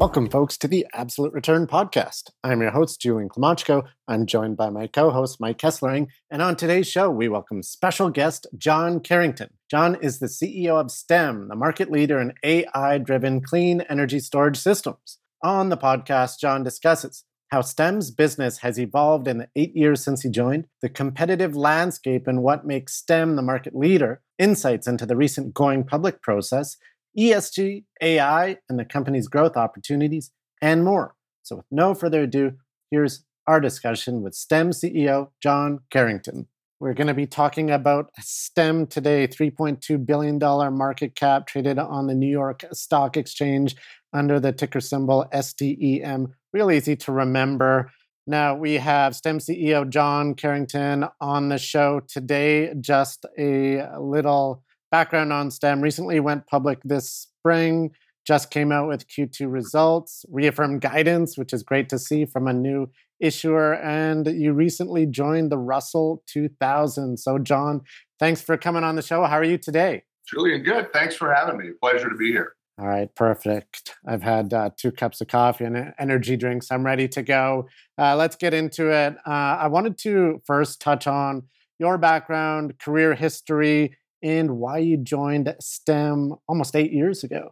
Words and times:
Welcome, 0.00 0.30
folks, 0.30 0.56
to 0.56 0.66
the 0.66 0.86
Absolute 0.94 1.34
Return 1.34 1.66
Podcast. 1.66 2.30
I'm 2.42 2.62
your 2.62 2.70
host, 2.70 3.02
Julian 3.02 3.28
Klymochko. 3.28 3.86
I'm 4.08 4.24
joined 4.24 4.56
by 4.56 4.70
my 4.70 4.86
co 4.86 5.10
host, 5.10 5.38
Mike 5.40 5.58
Kesslering. 5.58 6.06
And 6.30 6.40
on 6.40 6.56
today's 6.56 6.88
show, 6.88 7.10
we 7.10 7.28
welcome 7.28 7.62
special 7.62 8.08
guest 8.08 8.46
John 8.56 9.00
Carrington. 9.00 9.50
John 9.70 9.98
is 10.00 10.18
the 10.18 10.26
CEO 10.26 10.80
of 10.80 10.90
STEM, 10.90 11.48
the 11.48 11.54
market 11.54 11.90
leader 11.90 12.18
in 12.18 12.32
AI 12.42 12.96
driven 12.96 13.42
clean 13.42 13.82
energy 13.90 14.20
storage 14.20 14.56
systems. 14.56 15.18
On 15.44 15.68
the 15.68 15.76
podcast, 15.76 16.38
John 16.40 16.62
discusses 16.62 17.24
how 17.50 17.60
STEM's 17.60 18.10
business 18.10 18.58
has 18.58 18.80
evolved 18.80 19.28
in 19.28 19.36
the 19.36 19.48
eight 19.54 19.76
years 19.76 20.02
since 20.02 20.22
he 20.22 20.30
joined, 20.30 20.66
the 20.80 20.88
competitive 20.88 21.54
landscape 21.54 22.26
and 22.26 22.42
what 22.42 22.64
makes 22.64 22.94
STEM 22.94 23.36
the 23.36 23.42
market 23.42 23.76
leader, 23.76 24.22
insights 24.38 24.86
into 24.86 25.04
the 25.04 25.16
recent 25.16 25.52
going 25.52 25.84
public 25.84 26.22
process, 26.22 26.78
ESG, 27.18 27.84
AI, 28.00 28.56
and 28.68 28.78
the 28.78 28.84
company's 28.84 29.28
growth 29.28 29.56
opportunities, 29.56 30.30
and 30.62 30.84
more. 30.84 31.14
So, 31.42 31.56
with 31.56 31.66
no 31.70 31.94
further 31.94 32.22
ado, 32.22 32.52
here's 32.90 33.24
our 33.46 33.60
discussion 33.60 34.22
with 34.22 34.34
STEM 34.34 34.70
CEO 34.70 35.30
John 35.42 35.80
Carrington. 35.90 36.46
We're 36.78 36.94
going 36.94 37.08
to 37.08 37.14
be 37.14 37.26
talking 37.26 37.70
about 37.70 38.10
STEM 38.18 38.86
today, 38.86 39.26
$3.2 39.26 40.06
billion 40.06 40.38
market 40.38 41.14
cap 41.14 41.46
traded 41.46 41.78
on 41.78 42.06
the 42.06 42.14
New 42.14 42.30
York 42.30 42.64
Stock 42.72 43.16
Exchange 43.16 43.76
under 44.12 44.40
the 44.40 44.52
ticker 44.52 44.80
symbol 44.80 45.26
STEM. 45.32 46.34
Real 46.52 46.70
easy 46.70 46.96
to 46.96 47.12
remember. 47.12 47.90
Now, 48.26 48.54
we 48.54 48.74
have 48.74 49.16
STEM 49.16 49.38
CEO 49.38 49.88
John 49.88 50.34
Carrington 50.34 51.04
on 51.20 51.48
the 51.48 51.58
show 51.58 52.00
today. 52.08 52.72
Just 52.80 53.26
a 53.38 53.86
little 53.98 54.62
background 54.90 55.32
on 55.32 55.50
STEM 55.50 55.80
recently 55.80 56.20
went 56.20 56.46
public 56.46 56.80
this 56.84 57.10
spring, 57.10 57.92
just 58.26 58.50
came 58.50 58.70
out 58.70 58.88
with 58.88 59.08
Q2 59.08 59.50
results, 59.50 60.24
reaffirmed 60.28 60.80
guidance, 60.80 61.38
which 61.38 61.52
is 61.52 61.62
great 61.62 61.88
to 61.88 61.98
see 61.98 62.24
from 62.24 62.46
a 62.46 62.52
new 62.52 62.90
issuer. 63.18 63.74
And 63.74 64.26
you 64.26 64.52
recently 64.52 65.06
joined 65.06 65.50
the 65.50 65.58
Russell 65.58 66.22
2000. 66.26 67.18
So, 67.18 67.38
John, 67.38 67.82
thanks 68.18 68.42
for 68.42 68.56
coming 68.56 68.84
on 68.84 68.96
the 68.96 69.02
show. 69.02 69.24
How 69.24 69.38
are 69.38 69.44
you 69.44 69.58
today? 69.58 70.02
Julian, 70.26 70.62
good. 70.62 70.92
Thanks 70.92 71.16
for 71.16 71.34
having 71.34 71.58
me. 71.58 71.70
Pleasure 71.80 72.08
to 72.08 72.16
be 72.16 72.30
here. 72.30 72.54
All 72.78 72.86
right, 72.86 73.14
perfect. 73.14 73.94
I've 74.06 74.22
had 74.22 74.54
uh, 74.54 74.70
two 74.74 74.90
cups 74.90 75.20
of 75.20 75.28
coffee 75.28 75.64
and 75.64 75.92
energy 75.98 76.36
drinks. 76.36 76.70
I'm 76.70 76.84
ready 76.84 77.08
to 77.08 77.22
go. 77.22 77.68
Uh, 77.98 78.16
let's 78.16 78.36
get 78.36 78.54
into 78.54 78.90
it. 78.90 79.16
Uh, 79.26 79.30
I 79.30 79.66
wanted 79.66 79.98
to 79.98 80.40
first 80.46 80.80
touch 80.80 81.06
on 81.06 81.42
your 81.78 81.98
background, 81.98 82.78
career 82.78 83.14
history, 83.14 83.96
and 84.22 84.58
why 84.58 84.78
you 84.78 84.96
joined 84.96 85.54
STEM 85.60 86.34
almost 86.48 86.76
eight 86.76 86.92
years 86.92 87.24
ago. 87.24 87.50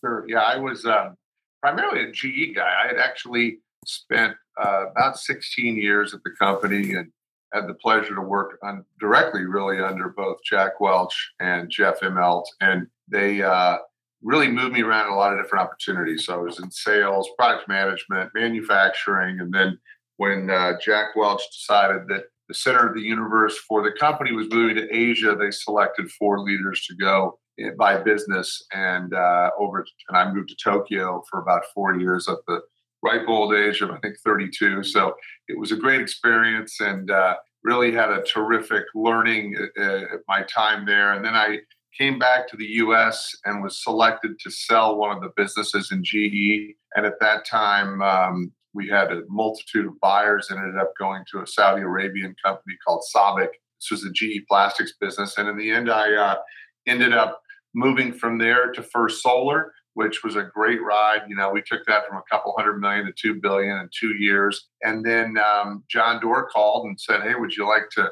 Sure. 0.00 0.24
Yeah, 0.28 0.40
I 0.40 0.56
was 0.56 0.84
um, 0.84 1.16
primarily 1.60 2.04
a 2.04 2.12
GE 2.12 2.54
guy. 2.54 2.74
I 2.84 2.88
had 2.88 2.98
actually 2.98 3.58
spent 3.84 4.36
uh, 4.62 4.86
about 4.90 5.18
16 5.18 5.76
years 5.76 6.14
at 6.14 6.22
the 6.24 6.30
company 6.30 6.94
and 6.94 7.10
had 7.52 7.68
the 7.68 7.74
pleasure 7.74 8.14
to 8.14 8.20
work 8.20 8.58
on 8.62 8.84
directly, 8.98 9.44
really, 9.44 9.80
under 9.80 10.08
both 10.08 10.38
Jack 10.44 10.80
Welch 10.80 11.32
and 11.40 11.70
Jeff 11.70 12.00
Immelt. 12.00 12.44
And 12.60 12.86
they 13.08 13.42
uh, 13.42 13.78
really 14.22 14.48
moved 14.48 14.72
me 14.72 14.82
around 14.82 15.12
a 15.12 15.16
lot 15.16 15.32
of 15.32 15.42
different 15.42 15.64
opportunities. 15.64 16.26
So 16.26 16.34
I 16.34 16.42
was 16.42 16.58
in 16.58 16.70
sales, 16.70 17.28
product 17.36 17.68
management, 17.68 18.30
manufacturing, 18.34 19.40
and 19.40 19.52
then 19.52 19.78
when 20.16 20.50
uh, 20.50 20.78
Jack 20.80 21.16
Welch 21.16 21.42
decided 21.52 22.08
that 22.08 22.24
the 22.48 22.54
center 22.54 22.88
of 22.88 22.94
the 22.94 23.02
universe 23.02 23.58
for 23.68 23.82
the 23.82 23.92
company 23.92 24.32
was 24.32 24.48
moving 24.50 24.76
to 24.76 24.94
Asia. 24.94 25.36
They 25.38 25.50
selected 25.50 26.10
four 26.10 26.40
leaders 26.40 26.84
to 26.86 26.96
go 26.96 27.38
by 27.78 27.98
business, 27.98 28.64
and 28.72 29.14
uh, 29.14 29.50
over 29.58 29.84
and 30.08 30.16
I 30.16 30.32
moved 30.32 30.48
to 30.50 30.56
Tokyo 30.56 31.22
for 31.30 31.40
about 31.40 31.62
four 31.74 31.96
years 31.96 32.28
at 32.28 32.38
the 32.46 32.60
ripe 33.02 33.28
old 33.28 33.54
age 33.54 33.80
of 33.80 33.90
I 33.90 33.98
think 33.98 34.16
32. 34.24 34.82
So 34.84 35.14
it 35.48 35.58
was 35.58 35.72
a 35.72 35.76
great 35.76 36.00
experience, 36.00 36.80
and 36.80 37.10
uh, 37.10 37.36
really 37.64 37.92
had 37.92 38.10
a 38.10 38.22
terrific 38.22 38.84
learning 38.94 39.56
uh, 39.78 39.82
at 39.82 40.20
my 40.28 40.42
time 40.42 40.84
there. 40.84 41.12
And 41.12 41.24
then 41.24 41.34
I 41.34 41.58
came 41.96 42.18
back 42.18 42.48
to 42.48 42.56
the 42.56 42.66
U.S. 42.66 43.34
and 43.44 43.62
was 43.62 43.82
selected 43.82 44.38
to 44.40 44.50
sell 44.50 44.96
one 44.96 45.14
of 45.16 45.22
the 45.22 45.32
businesses 45.36 45.92
in 45.92 46.02
GE. 46.02 46.74
And 46.96 47.06
at 47.06 47.20
that 47.20 47.44
time, 47.46 48.02
um, 48.02 48.52
we 48.74 48.88
had 48.88 49.12
a 49.12 49.22
multitude 49.28 49.86
of 49.86 50.00
buyers 50.00 50.48
and 50.50 50.58
ended 50.58 50.80
up 50.80 50.92
going 50.98 51.24
to 51.32 51.42
a 51.42 51.46
Saudi 51.46 51.82
Arabian 51.82 52.34
company 52.44 52.76
called 52.86 53.04
SABIC. 53.14 53.48
This 53.80 53.90
was 53.90 54.04
a 54.04 54.12
GE 54.12 54.46
plastics 54.48 54.94
business. 55.00 55.36
And 55.38 55.48
in 55.48 55.56
the 55.56 55.70
end, 55.70 55.90
I 55.90 56.12
uh, 56.14 56.36
ended 56.86 57.12
up 57.12 57.40
moving 57.74 58.12
from 58.12 58.38
there 58.38 58.72
to 58.72 58.82
First 58.82 59.22
Solar, 59.22 59.72
which 59.94 60.22
was 60.22 60.36
a 60.36 60.44
great 60.54 60.82
ride. 60.82 61.22
You 61.28 61.36
know, 61.36 61.50
we 61.50 61.62
took 61.62 61.84
that 61.86 62.06
from 62.06 62.16
a 62.16 62.22
couple 62.30 62.54
hundred 62.56 62.78
million 62.78 63.06
to 63.06 63.12
two 63.12 63.40
billion 63.40 63.76
in 63.78 63.88
two 63.98 64.14
years. 64.18 64.68
And 64.82 65.04
then 65.04 65.36
um, 65.38 65.84
John 65.90 66.20
Doerr 66.20 66.48
called 66.48 66.86
and 66.86 66.98
said, 66.98 67.22
Hey, 67.22 67.34
would 67.34 67.54
you 67.54 67.68
like 67.68 67.90
to 67.96 68.10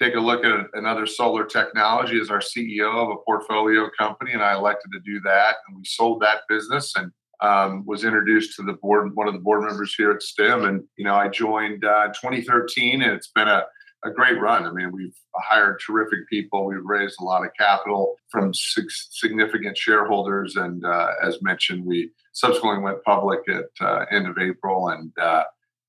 take 0.00 0.14
a 0.14 0.20
look 0.20 0.44
at 0.44 0.66
another 0.72 1.06
solar 1.06 1.44
technology 1.44 2.18
as 2.20 2.30
our 2.30 2.40
CEO 2.40 2.92
of 2.92 3.10
a 3.10 3.22
portfolio 3.24 3.88
company? 3.96 4.32
And 4.32 4.42
I 4.42 4.54
elected 4.54 4.90
to 4.92 5.00
do 5.00 5.20
that. 5.20 5.56
And 5.66 5.76
we 5.76 5.84
sold 5.84 6.22
that 6.22 6.42
business 6.48 6.94
and 6.96 7.12
um, 7.42 7.84
was 7.84 8.04
introduced 8.04 8.56
to 8.56 8.62
the 8.62 8.74
board, 8.74 9.14
one 9.14 9.26
of 9.26 9.34
the 9.34 9.40
board 9.40 9.64
members 9.64 9.94
here 9.94 10.12
at 10.12 10.22
STEM. 10.22 10.64
And, 10.64 10.84
you 10.96 11.04
know, 11.04 11.14
I 11.14 11.28
joined 11.28 11.84
uh, 11.84 12.08
2013 12.08 13.02
and 13.02 13.12
it's 13.12 13.32
been 13.34 13.48
a, 13.48 13.64
a 14.04 14.10
great 14.10 14.40
run. 14.40 14.64
I 14.64 14.70
mean, 14.70 14.92
we've 14.92 15.16
hired 15.34 15.80
terrific 15.84 16.28
people. 16.30 16.64
We've 16.64 16.84
raised 16.84 17.16
a 17.20 17.24
lot 17.24 17.44
of 17.44 17.50
capital 17.58 18.14
from 18.30 18.52
significant 18.54 19.76
shareholders. 19.76 20.54
And 20.56 20.84
uh, 20.86 21.08
as 21.22 21.42
mentioned, 21.42 21.84
we 21.84 22.12
subsequently 22.32 22.82
went 22.82 23.02
public 23.04 23.40
at 23.48 23.66
uh, 23.80 24.04
end 24.12 24.28
of 24.28 24.38
April 24.38 24.88
and 24.88 25.12
uh, 25.20 25.44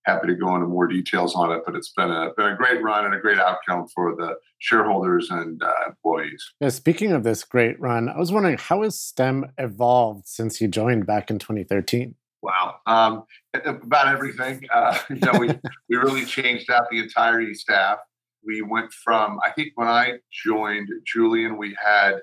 happy 0.06 0.28
to 0.28 0.36
go 0.36 0.56
into 0.56 0.68
more 0.68 0.88
details 0.88 1.36
on 1.36 1.52
it. 1.52 1.62
But 1.66 1.75
it's 1.75 1.91
been 1.96 2.12
a 2.12 2.30
been 2.36 2.47
a 2.47 2.56
great 2.56 2.81
run 2.81 3.06
and 3.06 3.14
a 3.14 3.19
great 3.19 3.40
outcome 3.40 3.88
for 3.94 4.16
the 4.16 4.36
shareholders 4.59 5.30
and 5.30 5.62
uh, 5.62 5.74
employees. 5.88 6.44
Yeah, 6.59 6.69
speaking 6.69 7.12
of 7.12 7.24
this 7.24 7.44
great 7.44 7.80
run, 7.80 8.09
I 8.09 8.18
was 8.18 8.31
wondering 8.31 8.58
how 8.58 8.84
has 8.84 9.00
STEM 9.00 9.52
evolved 9.58 10.28
since 10.28 10.62
you 10.62 10.68
joined 10.68 11.06
back 11.06 11.30
in 11.30 11.40
2013. 11.40 12.16
Wow, 12.42 12.75
um, 12.86 13.24
about 13.53 14.09
everything. 14.09 14.68
Uh, 14.74 14.97
you 15.09 15.16
know, 15.18 15.40
we 15.40 15.47
we 15.90 15.96
really 15.96 16.25
changed 16.25 16.69
out 16.69 16.84
the 16.92 17.00
entire 17.00 17.53
staff. 17.53 18.00
We 18.46 18.62
went 18.62 18.92
from 18.92 19.40
I 19.44 19.52
think 19.52 19.69
when 19.75 19.88
I 19.88 20.13
joined 20.31 20.90
Julian, 21.06 21.58
we 21.58 21.75
had 21.84 22.16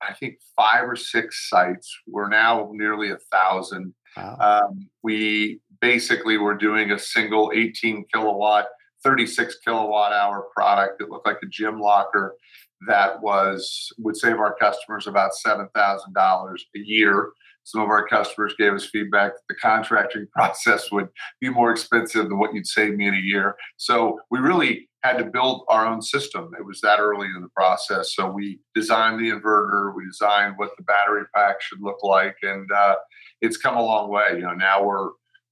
I 0.00 0.14
think 0.14 0.38
five 0.56 0.88
or 0.88 0.96
six 0.96 1.48
sites. 1.48 1.94
We're 2.06 2.28
now 2.28 2.70
nearly 2.72 3.10
a 3.10 3.18
thousand. 3.30 3.94
Wow. 4.16 4.36
Um, 4.40 4.90
we 5.02 5.60
basically 5.82 6.38
were 6.38 6.56
doing 6.56 6.92
a 6.92 6.98
single 6.98 7.52
18 7.54 8.06
kilowatt, 8.10 8.68
36 9.04 9.58
kilowatt 9.64 10.14
hour 10.14 10.46
product 10.54 10.98
that 10.98 11.10
looked 11.10 11.26
like 11.26 11.38
a 11.42 11.46
gym 11.46 11.78
locker 11.78 12.36
that 12.86 13.20
was 13.22 13.92
would 13.98 14.16
save 14.16 14.38
our 14.38 14.54
customers 14.54 15.06
about 15.06 15.34
seven 15.34 15.68
thousand 15.74 16.14
dollars 16.14 16.64
a 16.76 16.80
year. 16.80 17.30
Some 17.64 17.80
of 17.80 17.90
our 17.90 18.06
customers 18.08 18.54
gave 18.58 18.72
us 18.72 18.86
feedback 18.86 19.32
that 19.34 19.42
the 19.48 19.54
contracting 19.54 20.26
process 20.34 20.90
would 20.90 21.08
be 21.40 21.48
more 21.48 21.70
expensive 21.70 22.28
than 22.28 22.38
what 22.38 22.54
you'd 22.54 22.66
save 22.66 22.96
me 22.96 23.06
in 23.06 23.14
a 23.14 23.18
year. 23.18 23.54
So 23.76 24.18
we 24.30 24.40
really 24.40 24.88
had 25.04 25.18
to 25.18 25.24
build 25.24 25.64
our 25.68 25.86
own 25.86 26.00
system. 26.02 26.50
It 26.58 26.64
was 26.64 26.80
that 26.80 27.00
early 27.00 27.26
in 27.26 27.42
the 27.42 27.48
process. 27.56 28.14
So 28.14 28.28
we 28.28 28.60
designed 28.74 29.20
the 29.20 29.30
inverter, 29.30 29.94
we 29.94 30.04
designed 30.06 30.54
what 30.56 30.70
the 30.76 30.84
battery 30.84 31.24
pack 31.34 31.60
should 31.60 31.80
look 31.80 32.02
like, 32.02 32.36
and 32.42 32.70
uh, 32.70 32.96
it's 33.40 33.56
come 33.56 33.76
a 33.76 33.82
long 33.82 34.10
way. 34.10 34.30
You 34.34 34.42
know, 34.42 34.54
now 34.54 34.84
we're 34.84 35.10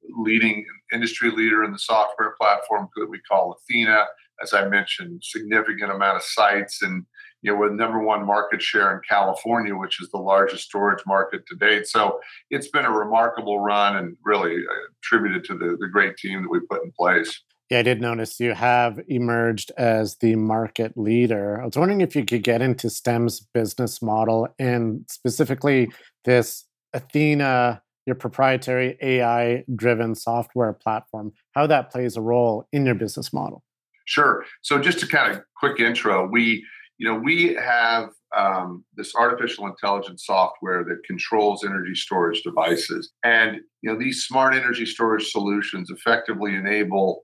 leading 0.08 0.64
industry 0.92 1.30
leader 1.30 1.64
in 1.64 1.72
the 1.72 1.78
software 1.78 2.34
platform 2.40 2.88
that 2.96 3.08
we 3.08 3.20
call 3.20 3.56
Athena. 3.56 4.04
As 4.42 4.54
I 4.54 4.66
mentioned, 4.66 5.22
significant 5.22 5.92
amount 5.92 6.16
of 6.16 6.22
sites 6.22 6.82
and 6.82 7.04
you 7.42 7.52
know, 7.52 7.58
with 7.58 7.72
number 7.72 7.98
one 7.98 8.26
market 8.26 8.60
share 8.60 8.92
in 8.94 9.00
California, 9.08 9.74
which 9.74 10.00
is 10.02 10.10
the 10.10 10.18
largest 10.18 10.64
storage 10.64 11.02
market 11.06 11.46
to 11.46 11.56
date. 11.56 11.86
So 11.86 12.20
it's 12.50 12.68
been 12.68 12.84
a 12.84 12.90
remarkable 12.90 13.60
run 13.60 13.96
and 13.96 14.16
really 14.24 14.56
uh, 14.56 14.74
attributed 14.98 15.44
to 15.44 15.54
the, 15.54 15.76
the 15.80 15.88
great 15.88 16.16
team 16.16 16.42
that 16.42 16.50
we 16.50 16.60
put 16.60 16.84
in 16.84 16.92
place. 16.92 17.42
Yeah, 17.70 17.78
I 17.78 17.82
did 17.82 18.00
notice 18.00 18.40
you 18.40 18.52
have 18.52 19.00
emerged 19.08 19.70
as 19.78 20.16
the 20.16 20.34
market 20.34 20.98
leader. 20.98 21.60
I 21.62 21.66
was 21.66 21.76
wondering 21.76 22.00
if 22.00 22.16
you 22.16 22.24
could 22.24 22.42
get 22.42 22.60
into 22.60 22.90
STEM's 22.90 23.40
business 23.54 24.02
model 24.02 24.48
and 24.58 25.04
specifically 25.08 25.90
this 26.24 26.66
Athena 26.92 27.80
your 28.10 28.16
proprietary 28.16 28.98
AI 29.00 29.64
driven 29.76 30.16
software 30.16 30.72
platform, 30.72 31.32
how 31.52 31.64
that 31.68 31.92
plays 31.92 32.16
a 32.16 32.20
role 32.20 32.66
in 32.72 32.84
your 32.84 32.96
business 32.96 33.32
model. 33.32 33.62
Sure. 34.06 34.44
So 34.62 34.80
just 34.80 34.98
to 34.98 35.06
kind 35.06 35.32
of 35.32 35.42
quick 35.56 35.78
intro, 35.78 36.28
we 36.28 36.64
you 36.98 37.08
know 37.08 37.16
we 37.16 37.54
have 37.54 38.08
um, 38.36 38.84
this 38.96 39.14
artificial 39.14 39.66
intelligence 39.66 40.24
software 40.26 40.82
that 40.82 40.98
controls 41.06 41.64
energy 41.64 41.94
storage 41.94 42.42
devices, 42.42 43.12
and 43.22 43.60
you 43.82 43.92
know 43.92 43.96
these 43.96 44.24
smart 44.24 44.54
energy 44.54 44.84
storage 44.84 45.30
solutions 45.30 45.88
effectively 45.90 46.56
enable 46.56 47.22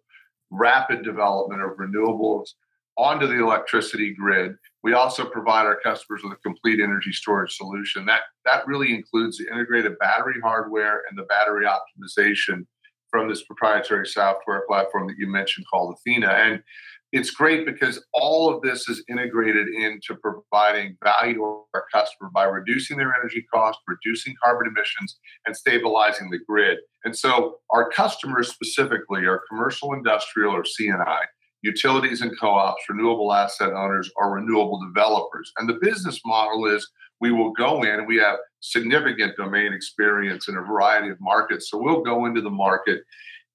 rapid 0.53 1.03
development 1.03 1.63
of 1.63 1.71
renewables 1.77 2.51
onto 2.97 3.27
the 3.27 3.43
electricity 3.43 4.15
grid. 4.15 4.53
We 4.87 4.93
also 4.93 5.25
provide 5.25 5.67
our 5.67 5.81
customers 5.81 6.23
with 6.23 6.35
a 6.35 6.43
complete 6.43 6.79
energy 6.81 7.11
storage 7.11 7.57
solution. 7.57 8.07
That 8.07 8.21
that 8.45 8.65
really 8.69 8.95
includes 8.95 9.37
the 9.37 9.49
integrated 9.53 9.99
battery 9.99 10.41
hardware 10.41 11.03
and 11.11 11.19
the 11.19 11.25
battery 11.25 11.67
optimization 11.67 12.65
from 13.11 13.29
this 13.29 13.43
proprietary 13.43 14.07
software 14.07 14.63
platform 14.69 15.09
that 15.09 15.17
you 15.19 15.27
mentioned 15.27 15.67
called 15.69 15.97
Athena. 15.97 16.29
And 16.29 16.63
it's 17.11 17.33
great 17.33 17.67
because 17.67 18.07
all 18.13 18.49
of 18.49 18.63
this 18.63 18.89
is 18.89 19.03
integrated 19.09 19.67
into 19.67 20.15
providing 20.23 20.97
value 21.03 21.35
to 21.35 21.65
our 21.75 21.87
customer 21.93 22.31
by 22.33 22.45
reducing 22.45 22.97
their 22.97 23.13
energy 23.13 23.45
cost, 23.53 23.81
reducing 23.89 24.37
carbon 24.41 24.69
emissions, 24.69 25.19
and 25.47 25.57
stabilizing 25.57 26.31
the 26.31 26.39
grid. 26.49 26.79
And 27.05 27.19
so 27.19 27.57
our 27.71 27.91
customers 27.91 28.53
specifically 28.53 29.25
are 29.25 29.43
commercial, 29.51 29.95
industrial, 29.95 30.55
or 30.55 30.65
C&I 30.65 31.25
utilities 31.63 32.23
and 32.23 32.39
co-ops, 32.39 32.83
renewable 32.89 33.33
asset 33.33 33.73
owners, 33.73 34.11
or 34.17 34.35
renewable 34.35 34.81
developers. 34.81 35.53
And 35.59 35.69
the 35.69 35.79
business 35.81 36.21
model 36.25 36.67
is 36.67 36.89
we 37.21 37.33
will 37.33 37.53
go 37.53 37.83
in, 37.83 38.07
we 38.07 38.17
have 38.19 38.39
significant 38.61 39.37
domain 39.37 39.73
experience 39.73 40.49
in 40.49 40.57
a 40.57 40.63
variety 40.63 41.09
of 41.09 41.17
markets. 41.21 41.71
So 41.71 41.79
we'll 41.79 42.03
go 42.03 42.27
into 42.27 42.41
the 42.41 42.51
market 42.51 43.03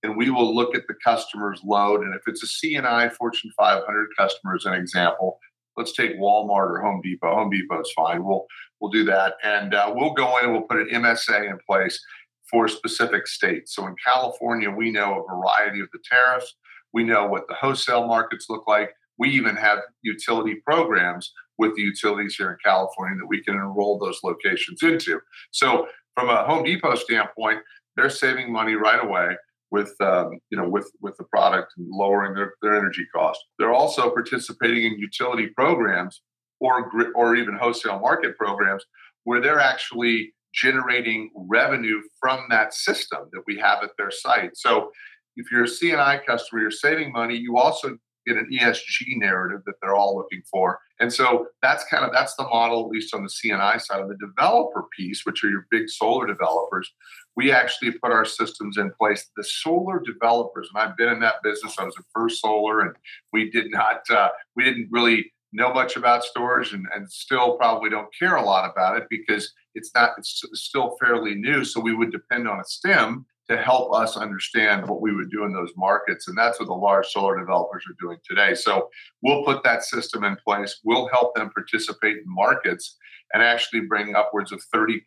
and 0.03 0.18
we 0.18 0.31
will 0.31 0.56
look 0.56 0.75
at 0.75 0.88
the 0.88 0.95
customer's 1.03 1.62
load. 1.63 2.01
And 2.01 2.15
if 2.15 2.21
it's 2.27 2.44
a 2.44 2.48
C&I 2.48 3.09
Fortune 3.09 3.51
500 3.57 4.07
customer, 4.18 4.56
as 4.56 4.65
an 4.65 4.74
example, 4.74 5.39
let's 5.77 5.94
take 5.94 6.18
Walmart 6.18 6.69
or 6.69 6.81
Home 6.81 7.01
Depot. 7.03 7.36
Home 7.36 7.50
Depot 7.50 7.81
is 7.81 7.92
fine. 7.95 8.24
We'll 8.24 8.45
we'll 8.80 8.92
do 8.92 9.03
that, 9.06 9.36
and 9.44 9.74
uh, 9.74 9.92
we'll 9.95 10.13
go 10.13 10.38
in 10.38 10.45
and 10.45 10.53
we'll 10.53 10.63
put 10.63 10.80
an 10.80 10.89
MSA 10.89 11.50
in 11.50 11.57
place 11.68 12.03
for 12.50 12.68
specific 12.68 13.27
states. 13.27 13.75
So 13.75 13.88
in 13.88 13.95
California, 14.06 14.69
we 14.69 14.92
know 14.92 15.24
a 15.24 15.36
variety 15.36 15.80
of 15.80 15.88
the 15.94 16.00
tariffs. 16.09 16.56
We 16.93 17.03
know 17.03 17.25
what 17.27 17.47
the 17.47 17.55
wholesale 17.55 18.07
markets 18.07 18.47
look 18.49 18.67
like. 18.67 18.91
We 19.17 19.29
even 19.29 19.55
have 19.55 19.79
utility 20.01 20.55
programs 20.55 21.31
with 21.57 21.75
the 21.75 21.81
utilities 21.81 22.35
here 22.35 22.51
in 22.51 22.57
California 22.63 23.17
that 23.19 23.27
we 23.27 23.43
can 23.43 23.55
enroll 23.55 23.99
those 23.99 24.19
locations 24.23 24.81
into. 24.81 25.19
So, 25.51 25.88
from 26.15 26.29
a 26.29 26.43
Home 26.43 26.63
Depot 26.63 26.95
standpoint, 26.95 27.59
they're 27.95 28.09
saving 28.09 28.51
money 28.51 28.73
right 28.73 29.03
away 29.03 29.35
with 29.69 29.95
um, 30.01 30.39
you 30.49 30.57
know 30.57 30.67
with 30.67 30.91
with 31.01 31.15
the 31.17 31.23
product 31.25 31.73
and 31.77 31.88
lowering 31.89 32.33
their, 32.35 32.53
their 32.61 32.77
energy 32.77 33.05
cost. 33.13 33.39
They're 33.57 33.73
also 33.73 34.09
participating 34.11 34.83
in 34.83 34.99
utility 34.99 35.47
programs 35.47 36.21
or 36.59 36.91
or 37.15 37.35
even 37.35 37.57
wholesale 37.57 37.99
market 37.99 38.38
programs 38.38 38.83
where 39.23 39.41
they're 39.41 39.59
actually 39.59 40.33
generating 40.53 41.31
revenue 41.35 42.01
from 42.19 42.45
that 42.49 42.73
system 42.73 43.29
that 43.31 43.41
we 43.47 43.57
have 43.57 43.83
at 43.83 43.91
their 43.97 44.11
site. 44.11 44.51
So 44.55 44.91
if 45.35 45.51
you're 45.51 45.63
a 45.63 45.67
C&I 45.67 46.21
customer, 46.25 46.61
you're 46.61 46.71
saving 46.71 47.11
money. 47.11 47.35
You 47.35 47.57
also 47.57 47.97
get 48.27 48.37
an 48.37 48.49
ESG 48.53 49.17
narrative 49.17 49.61
that 49.65 49.75
they're 49.81 49.95
all 49.95 50.15
looking 50.15 50.41
for. 50.49 50.79
And 50.99 51.11
so 51.11 51.47
that's 51.61 51.83
kind 51.85 52.05
of 52.05 52.11
that's 52.11 52.35
the 52.35 52.43
model, 52.43 52.85
at 52.85 52.91
least 52.91 53.13
on 53.13 53.23
the 53.23 53.29
C&I 53.29 53.77
side. 53.77 54.01
of 54.01 54.09
the 54.09 54.17
developer 54.17 54.85
piece, 54.95 55.25
which 55.25 55.43
are 55.43 55.49
your 55.49 55.65
big 55.71 55.89
solar 55.89 56.27
developers, 56.27 56.91
we 57.35 57.51
actually 57.51 57.91
put 57.91 58.11
our 58.11 58.25
systems 58.25 58.77
in 58.77 58.91
place. 58.99 59.29
The 59.35 59.43
solar 59.43 59.99
developers, 59.99 60.69
and 60.73 60.81
I've 60.81 60.97
been 60.97 61.09
in 61.09 61.19
that 61.21 61.41
business. 61.43 61.79
I 61.79 61.85
was 61.85 61.95
at 61.97 62.05
First 62.13 62.41
Solar, 62.41 62.81
and 62.81 62.95
we 63.33 63.49
did 63.49 63.71
not, 63.71 64.01
uh, 64.09 64.29
we 64.55 64.63
didn't 64.63 64.89
really 64.91 65.31
know 65.53 65.73
much 65.73 65.95
about 65.97 66.23
storage, 66.23 66.73
and, 66.73 66.85
and 66.93 67.09
still 67.09 67.57
probably 67.57 67.89
don't 67.89 68.13
care 68.17 68.35
a 68.35 68.43
lot 68.43 68.69
about 68.69 68.97
it 68.97 69.07
because 69.09 69.51
it's 69.73 69.91
not, 69.95 70.11
it's 70.17 70.43
still 70.53 70.95
fairly 71.03 71.35
new. 71.35 71.63
So 71.63 71.79
we 71.79 71.95
would 71.95 72.11
depend 72.11 72.47
on 72.47 72.59
a 72.59 72.65
stem 72.65 73.25
to 73.51 73.57
help 73.57 73.94
us 73.94 74.18
understand 74.18 74.88
what 74.88 75.01
we 75.01 75.13
would 75.13 75.30
do 75.30 75.44
in 75.44 75.53
those 75.53 75.71
markets. 75.75 76.27
And 76.27 76.38
that's 76.38 76.59
what 76.59 76.68
the 76.68 76.74
large 76.74 77.07
solar 77.07 77.38
developers 77.38 77.83
are 77.89 77.95
doing 78.00 78.18
today. 78.27 78.56
So 78.56 78.89
we'll 79.21 79.44
put 79.44 79.63
that 79.63 79.83
system 79.83 80.24
in 80.24 80.38
place. 80.38 80.80
We'll 80.83 81.09
help 81.09 81.36
them 81.36 81.51
participate 81.51 82.18
in 82.18 82.24
markets 82.25 82.98
and 83.33 83.44
actually 83.44 83.81
bring 83.81 84.15
upwards 84.15 84.51
of 84.51 84.62
30% 84.74 85.01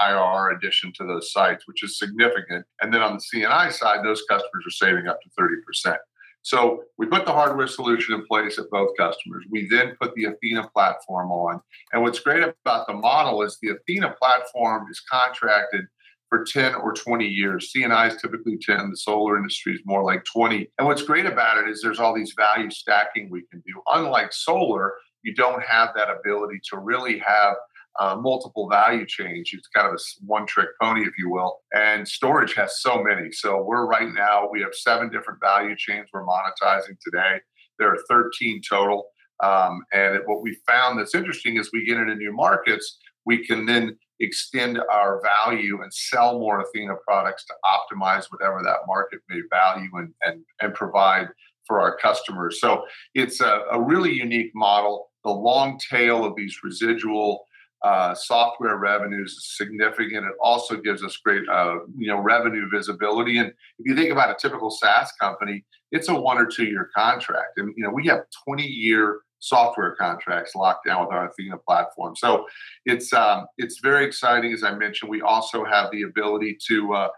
IRR 0.00 0.56
addition 0.56 0.92
to 0.96 1.06
those 1.06 1.32
sites, 1.32 1.66
which 1.66 1.82
is 1.84 1.98
significant. 1.98 2.64
And 2.80 2.92
then 2.92 3.02
on 3.02 3.14
the 3.14 3.20
C&I 3.20 3.70
side, 3.70 4.04
those 4.04 4.22
customers 4.28 4.64
are 4.66 4.70
saving 4.70 5.06
up 5.06 5.20
to 5.22 5.28
30%. 5.40 5.96
So 6.42 6.84
we 6.96 7.06
put 7.06 7.26
the 7.26 7.32
hardware 7.32 7.66
solution 7.66 8.14
in 8.14 8.24
place 8.26 8.58
at 8.58 8.70
both 8.70 8.96
customers. 8.96 9.44
We 9.50 9.68
then 9.68 9.96
put 10.00 10.14
the 10.14 10.26
Athena 10.26 10.68
platform 10.68 11.30
on. 11.30 11.60
And 11.92 12.02
what's 12.02 12.20
great 12.20 12.42
about 12.42 12.86
the 12.86 12.94
model 12.94 13.42
is 13.42 13.58
the 13.60 13.70
Athena 13.70 14.14
platform 14.20 14.86
is 14.90 15.02
contracted 15.10 15.86
for 16.28 16.44
10 16.44 16.74
or 16.74 16.92
20 16.92 17.26
years. 17.26 17.72
C&I 17.72 18.06
is 18.08 18.20
typically 18.20 18.58
10, 18.58 18.90
the 18.90 18.96
solar 18.96 19.36
industry 19.36 19.74
is 19.74 19.80
more 19.84 20.04
like 20.04 20.24
20. 20.24 20.70
And 20.78 20.86
what's 20.86 21.02
great 21.02 21.26
about 21.26 21.58
it 21.58 21.68
is 21.68 21.80
there's 21.82 22.00
all 22.00 22.14
these 22.14 22.34
value 22.36 22.70
stacking 22.70 23.28
we 23.30 23.44
can 23.50 23.62
do. 23.66 23.80
Unlike 23.88 24.32
solar, 24.32 24.94
you 25.22 25.34
don't 25.34 25.62
have 25.62 25.90
that 25.96 26.08
ability 26.10 26.60
to 26.70 26.78
really 26.78 27.18
have 27.18 27.54
uh, 27.98 28.16
multiple 28.16 28.68
value 28.68 29.06
chains. 29.06 29.50
It's 29.52 29.68
kind 29.68 29.88
of 29.88 29.94
a 29.94 29.98
one 30.24 30.46
trick 30.46 30.68
pony, 30.80 31.02
if 31.02 31.12
you 31.18 31.30
will. 31.30 31.60
And 31.72 32.06
storage 32.06 32.54
has 32.54 32.80
so 32.80 33.02
many. 33.02 33.32
So 33.32 33.62
we're 33.62 33.86
right 33.86 34.12
now, 34.12 34.48
we 34.50 34.60
have 34.60 34.74
seven 34.74 35.10
different 35.10 35.40
value 35.40 35.74
chains 35.76 36.08
we're 36.12 36.24
monetizing 36.24 36.96
today. 37.02 37.40
There 37.78 37.92
are 37.92 37.98
13 38.08 38.60
total. 38.68 39.06
Um, 39.42 39.84
and 39.92 40.20
what 40.26 40.42
we 40.42 40.58
found 40.66 40.98
that's 40.98 41.14
interesting 41.14 41.56
is 41.56 41.70
we 41.72 41.86
get 41.86 41.96
into 41.96 42.14
new 42.14 42.32
markets, 42.32 42.98
we 43.24 43.44
can 43.44 43.66
then 43.66 43.96
extend 44.20 44.78
our 44.92 45.22
value 45.22 45.82
and 45.82 45.92
sell 45.92 46.38
more 46.38 46.60
Athena 46.60 46.94
products 47.06 47.44
to 47.46 47.54
optimize 47.64 48.26
whatever 48.30 48.62
that 48.62 48.78
market 48.86 49.20
may 49.28 49.40
value 49.50 49.90
and, 49.94 50.12
and, 50.22 50.42
and 50.60 50.74
provide 50.74 51.28
for 51.66 51.80
our 51.80 51.96
customers. 51.98 52.60
So 52.60 52.84
it's 53.14 53.40
a, 53.40 53.62
a 53.72 53.80
really 53.80 54.12
unique 54.12 54.52
model. 54.54 55.10
The 55.24 55.30
long 55.30 55.78
tail 55.90 56.24
of 56.24 56.34
these 56.36 56.56
residual 56.64 57.44
uh, 57.82 58.14
software 58.14 58.76
revenues 58.76 59.32
is 59.32 59.56
significant. 59.56 60.26
It 60.26 60.32
also 60.42 60.76
gives 60.76 61.04
us 61.04 61.16
great, 61.24 61.48
uh, 61.48 61.76
you 61.96 62.08
know, 62.08 62.18
revenue 62.18 62.68
visibility. 62.72 63.38
And 63.38 63.48
if 63.78 63.86
you 63.86 63.94
think 63.94 64.10
about 64.10 64.30
a 64.30 64.36
typical 64.40 64.70
SaaS 64.70 65.12
company, 65.20 65.64
it's 65.92 66.08
a 66.08 66.14
one 66.14 66.38
or 66.38 66.46
two 66.46 66.64
year 66.64 66.90
contract, 66.94 67.56
and 67.56 67.72
you 67.76 67.82
know 67.82 67.90
we 67.90 68.06
have 68.08 68.20
twenty 68.44 68.66
year 68.66 69.20
software 69.40 69.94
contracts 69.96 70.54
locked 70.54 70.86
down 70.86 71.02
with 71.04 71.12
our 71.12 71.28
Athena 71.28 71.58
platform. 71.58 72.16
So 72.16 72.46
it's 72.84 73.12
um, 73.12 73.46
it's 73.56 73.80
very 73.80 74.04
exciting. 74.04 74.52
As 74.52 74.64
I 74.64 74.74
mentioned, 74.74 75.10
we 75.10 75.22
also 75.22 75.64
have 75.64 75.90
the 75.90 76.02
ability 76.02 76.58
to, 76.68 76.94
uh, 76.94 77.08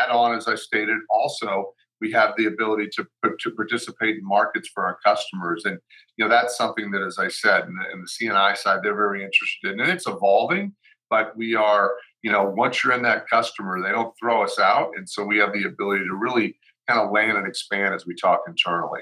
add 0.00 0.10
on, 0.10 0.34
as 0.36 0.48
I 0.48 0.54
stated, 0.54 0.98
also 1.10 1.72
we 2.00 2.12
have 2.12 2.34
the 2.36 2.46
ability 2.46 2.88
to 2.96 3.06
to 3.40 3.50
participate 3.52 4.16
in 4.16 4.24
markets 4.24 4.68
for 4.74 4.84
our 4.84 4.98
customers, 5.04 5.64
and 5.64 5.78
you 6.16 6.24
know 6.24 6.28
that's 6.28 6.56
something 6.56 6.90
that, 6.90 7.02
as 7.02 7.18
I 7.18 7.28
said, 7.28 7.64
in 7.64 7.76
the, 7.76 7.90
in 7.92 8.00
the 8.02 8.08
C&I 8.08 8.54
side, 8.54 8.80
they're 8.82 8.94
very 8.94 9.24
interested 9.24 9.72
in, 9.72 9.80
and 9.80 9.90
it's 9.90 10.06
evolving. 10.06 10.74
But 11.08 11.36
we 11.36 11.54
are, 11.54 11.92
you 12.22 12.32
know, 12.32 12.44
once 12.56 12.82
you're 12.82 12.94
in 12.94 13.02
that 13.02 13.28
customer, 13.28 13.80
they 13.80 13.92
don't 13.92 14.14
throw 14.18 14.42
us 14.42 14.58
out, 14.58 14.90
and 14.96 15.08
so 15.08 15.24
we 15.24 15.38
have 15.38 15.52
the 15.52 15.64
ability 15.64 16.04
to 16.04 16.14
really 16.14 16.56
kind 16.88 17.00
of 17.00 17.12
land 17.12 17.38
and 17.38 17.46
expand 17.46 17.94
as 17.94 18.06
we 18.06 18.14
talk 18.14 18.40
internally. 18.48 19.00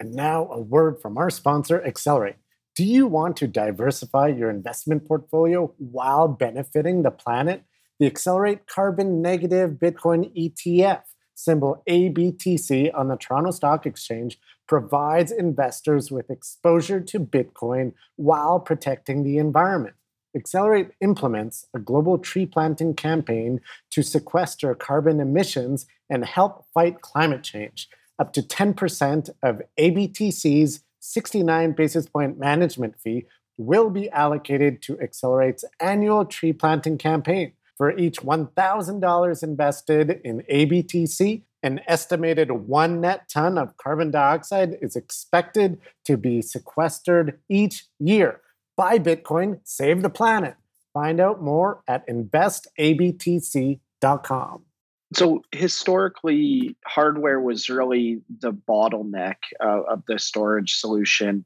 And 0.00 0.14
now, 0.14 0.48
a 0.50 0.58
word 0.58 0.98
from 1.00 1.18
our 1.18 1.28
sponsor, 1.28 1.84
Accelerate. 1.84 2.36
Do 2.74 2.84
you 2.84 3.06
want 3.06 3.36
to 3.36 3.46
diversify 3.46 4.28
your 4.28 4.48
investment 4.48 5.06
portfolio 5.06 5.74
while 5.76 6.26
benefiting 6.26 7.02
the 7.02 7.10
planet? 7.10 7.64
The 7.98 8.06
Accelerate 8.06 8.66
Carbon 8.66 9.20
Negative 9.20 9.70
Bitcoin 9.70 10.34
ETF 10.34 11.02
symbol 11.34 11.82
ABTC 11.86 12.90
on 12.94 13.08
the 13.08 13.16
Toronto 13.16 13.50
Stock 13.50 13.84
Exchange 13.84 14.38
provides 14.66 15.30
investors 15.30 16.10
with 16.10 16.30
exposure 16.30 17.00
to 17.00 17.20
Bitcoin 17.20 17.92
while 18.16 18.58
protecting 18.58 19.22
the 19.22 19.36
environment. 19.36 19.96
Accelerate 20.34 20.92
implements 21.02 21.66
a 21.74 21.78
global 21.78 22.16
tree 22.16 22.46
planting 22.46 22.94
campaign 22.94 23.60
to 23.90 24.02
sequester 24.02 24.74
carbon 24.74 25.20
emissions 25.20 25.84
and 26.08 26.24
help 26.24 26.64
fight 26.72 27.02
climate 27.02 27.42
change. 27.42 27.88
Up 28.20 28.32
to 28.34 28.42
10% 28.42 29.30
of 29.42 29.62
ABTC's 29.78 30.80
69 31.00 31.72
basis 31.72 32.06
point 32.06 32.38
management 32.38 33.00
fee 33.00 33.24
will 33.56 33.88
be 33.88 34.10
allocated 34.10 34.82
to 34.82 35.00
Accelerate's 35.00 35.64
annual 35.80 36.26
tree 36.26 36.52
planting 36.52 36.98
campaign. 36.98 37.54
For 37.78 37.96
each 37.96 38.20
$1,000 38.20 39.42
invested 39.42 40.20
in 40.22 40.42
ABTC, 40.52 41.44
an 41.62 41.80
estimated 41.86 42.50
one 42.50 43.00
net 43.00 43.26
ton 43.30 43.56
of 43.56 43.78
carbon 43.78 44.10
dioxide 44.10 44.76
is 44.82 44.96
expected 44.96 45.80
to 46.04 46.18
be 46.18 46.42
sequestered 46.42 47.38
each 47.48 47.86
year. 47.98 48.42
Buy 48.76 48.98
Bitcoin, 48.98 49.60
save 49.64 50.02
the 50.02 50.10
planet. 50.10 50.56
Find 50.92 51.20
out 51.20 51.42
more 51.42 51.82
at 51.88 52.06
investabtc.com. 52.06 54.64
So 55.12 55.42
historically, 55.52 56.76
hardware 56.86 57.40
was 57.40 57.68
really 57.68 58.22
the 58.40 58.52
bottleneck 58.52 59.36
uh, 59.62 59.82
of 59.82 60.02
the 60.06 60.18
storage 60.18 60.74
solution, 60.74 61.44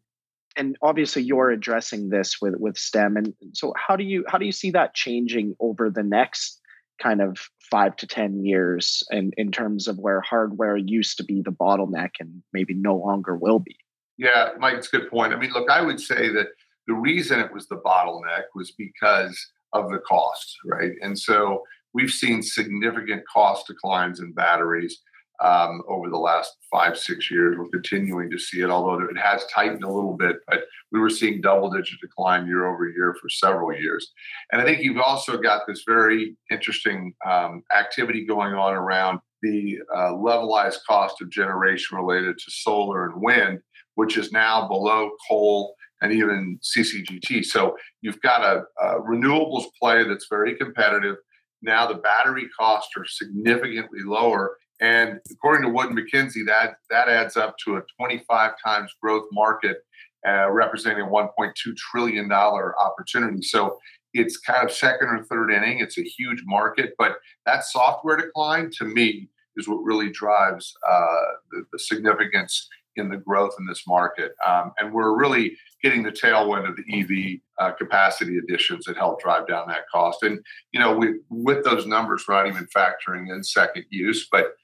and 0.56 0.76
obviously 0.82 1.22
you're 1.22 1.50
addressing 1.50 2.10
this 2.10 2.40
with 2.42 2.56
with 2.58 2.76
STEM. 2.76 3.16
And 3.16 3.34
so, 3.52 3.72
how 3.76 3.96
do 3.96 4.04
you 4.04 4.24
how 4.28 4.36
do 4.36 4.44
you 4.44 4.52
see 4.52 4.70
that 4.72 4.94
changing 4.94 5.56
over 5.60 5.88
the 5.88 6.02
next 6.02 6.60
kind 7.02 7.22
of 7.22 7.38
five 7.70 7.96
to 7.96 8.06
ten 8.06 8.44
years, 8.44 9.02
in 9.10 9.32
in 9.38 9.50
terms 9.50 9.88
of 9.88 9.98
where 9.98 10.20
hardware 10.20 10.76
used 10.76 11.16
to 11.16 11.24
be 11.24 11.40
the 11.40 11.50
bottleneck 11.50 12.10
and 12.20 12.42
maybe 12.52 12.74
no 12.74 12.96
longer 12.96 13.34
will 13.34 13.60
be? 13.60 13.76
Yeah, 14.18 14.50
Mike, 14.58 14.74
it's 14.74 14.92
a 14.92 14.98
good 14.98 15.10
point. 15.10 15.32
I 15.32 15.36
mean, 15.36 15.52
look, 15.52 15.70
I 15.70 15.80
would 15.80 16.00
say 16.00 16.28
that 16.28 16.48
the 16.86 16.94
reason 16.94 17.40
it 17.40 17.52
was 17.52 17.66
the 17.66 17.78
bottleneck 17.78 18.44
was 18.54 18.72
because 18.72 19.36
of 19.72 19.90
the 19.90 19.98
cost, 19.98 20.56
right? 20.66 20.92
And 21.02 21.18
so 21.18 21.62
we've 21.94 22.10
seen 22.10 22.42
significant 22.42 23.22
cost 23.32 23.66
declines 23.66 24.20
in 24.20 24.32
batteries 24.32 25.00
um, 25.40 25.82
over 25.88 26.10
the 26.10 26.18
last 26.18 26.56
five, 26.70 26.96
six 26.96 27.30
years. 27.30 27.56
We're 27.58 27.68
continuing 27.68 28.30
to 28.30 28.38
see 28.38 28.60
it, 28.60 28.70
although 28.70 29.02
it 29.04 29.18
has 29.18 29.44
tightened 29.52 29.84
a 29.84 29.90
little 29.90 30.16
bit, 30.16 30.36
but 30.46 30.64
we 30.92 31.00
were 31.00 31.10
seeing 31.10 31.40
double 31.40 31.70
digit 31.70 32.00
decline 32.00 32.46
year 32.46 32.66
over 32.66 32.88
year 32.88 33.16
for 33.20 33.28
several 33.28 33.72
years. 33.76 34.12
And 34.52 34.60
I 34.60 34.64
think 34.64 34.82
you've 34.82 34.98
also 34.98 35.36
got 35.38 35.62
this 35.66 35.82
very 35.86 36.36
interesting 36.50 37.14
um, 37.26 37.62
activity 37.76 38.24
going 38.24 38.54
on 38.54 38.74
around 38.74 39.20
the 39.42 39.78
uh, 39.94 40.12
levelized 40.12 40.78
cost 40.88 41.20
of 41.20 41.30
generation 41.30 41.98
related 41.98 42.38
to 42.38 42.50
solar 42.50 43.06
and 43.06 43.20
wind, 43.20 43.60
which 43.96 44.16
is 44.16 44.32
now 44.32 44.68
below 44.68 45.10
coal 45.28 45.74
and 46.00 46.12
even 46.12 46.58
CCGT. 46.62 47.44
So 47.44 47.76
you've 48.02 48.20
got 48.20 48.42
a, 48.42 48.62
a 48.82 49.00
renewables 49.00 49.64
play 49.80 50.04
that's 50.04 50.26
very 50.30 50.54
competitive 50.56 51.16
now 51.64 51.86
the 51.86 51.94
battery 51.94 52.48
costs 52.58 52.92
are 52.96 53.06
significantly 53.06 54.00
lower. 54.04 54.58
And 54.80 55.20
according 55.30 55.62
to 55.62 55.68
Wood 55.68 55.92
Mackenzie, 55.92 56.44
that, 56.44 56.76
that 56.90 57.08
adds 57.08 57.36
up 57.36 57.56
to 57.64 57.76
a 57.76 57.82
25 57.98 58.52
times 58.64 58.92
growth 59.00 59.26
market, 59.32 59.78
uh, 60.26 60.50
representing 60.50 61.04
a 61.04 61.08
$1.2 61.08 61.52
trillion 61.76 62.30
opportunity. 62.32 63.42
So 63.42 63.78
it's 64.12 64.38
kind 64.38 64.64
of 64.64 64.74
second 64.74 65.08
or 65.08 65.24
third 65.24 65.52
inning. 65.52 65.80
It's 65.80 65.98
a 65.98 66.02
huge 66.02 66.42
market, 66.46 66.94
but 66.98 67.16
that 67.46 67.64
software 67.64 68.16
decline 68.16 68.70
to 68.78 68.84
me 68.84 69.28
is 69.56 69.68
what 69.68 69.82
really 69.82 70.10
drives 70.10 70.74
uh, 70.88 71.16
the, 71.50 71.64
the 71.72 71.78
significance 71.78 72.68
in 72.96 73.08
the 73.08 73.16
growth 73.16 73.54
in 73.58 73.66
this 73.66 73.84
market. 73.86 74.32
Um, 74.46 74.72
and 74.78 74.92
we're 74.92 75.18
really 75.18 75.56
getting 75.84 76.02
the 76.02 76.10
tailwind 76.10 76.66
of 76.66 76.76
the 76.76 77.00
EV 77.00 77.40
uh, 77.60 77.72
capacity 77.72 78.38
additions 78.38 78.86
that 78.86 78.96
help 78.96 79.20
drive 79.20 79.46
down 79.46 79.68
that 79.68 79.82
cost. 79.92 80.22
And 80.22 80.40
you 80.72 80.80
know, 80.80 80.96
we 80.96 81.20
with 81.28 81.62
those 81.62 81.86
numbers, 81.86 82.24
we're 82.26 82.36
not 82.36 82.48
even 82.48 82.66
factoring 82.74 83.30
in 83.30 83.44
second 83.44 83.84
use, 83.90 84.26
but 84.32 84.54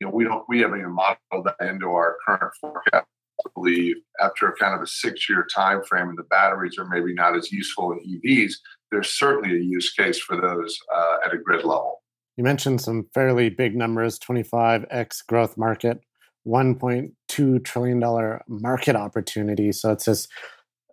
you 0.00 0.06
know, 0.06 0.12
we 0.12 0.24
don't 0.24 0.44
we 0.48 0.60
haven't 0.60 0.80
even 0.80 0.92
modeled 0.92 1.46
that 1.46 1.66
into 1.66 1.86
our 1.86 2.16
current 2.26 2.52
forecast. 2.60 3.06
I 3.44 3.50
believe 3.54 3.96
after 4.20 4.54
kind 4.58 4.74
of 4.74 4.80
a 4.80 4.86
six-year 4.86 5.46
time 5.54 5.82
frame, 5.82 6.08
and 6.08 6.18
the 6.18 6.24
batteries 6.24 6.78
are 6.78 6.86
maybe 6.86 7.14
not 7.14 7.36
as 7.36 7.50
useful 7.50 7.92
in 7.92 7.98
EVs. 7.98 8.52
There's 8.90 9.10
certainly 9.10 9.56
a 9.56 9.60
use 9.60 9.92
case 9.92 10.18
for 10.20 10.40
those 10.40 10.78
uh, 10.94 11.16
at 11.24 11.34
a 11.34 11.38
grid 11.38 11.64
level. 11.64 12.02
You 12.36 12.44
mentioned 12.44 12.80
some 12.80 13.06
fairly 13.12 13.48
big 13.48 13.76
numbers 13.76 14.18
25x 14.20 15.26
growth 15.26 15.56
market, 15.56 16.00
$1.2 16.46 17.64
trillion 17.64 18.38
market 18.48 18.96
opportunity. 18.96 19.72
So 19.72 19.90
it's 19.90 20.04
this 20.04 20.28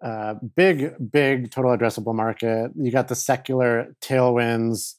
uh, 0.04 0.36
big, 0.56 0.94
big 1.12 1.52
total 1.52 1.76
addressable 1.78 2.16
market. 2.16 2.72
You 2.76 2.92
got 2.92 3.08
the 3.08 3.16
secular 3.16 3.96
tailwinds 4.02 4.96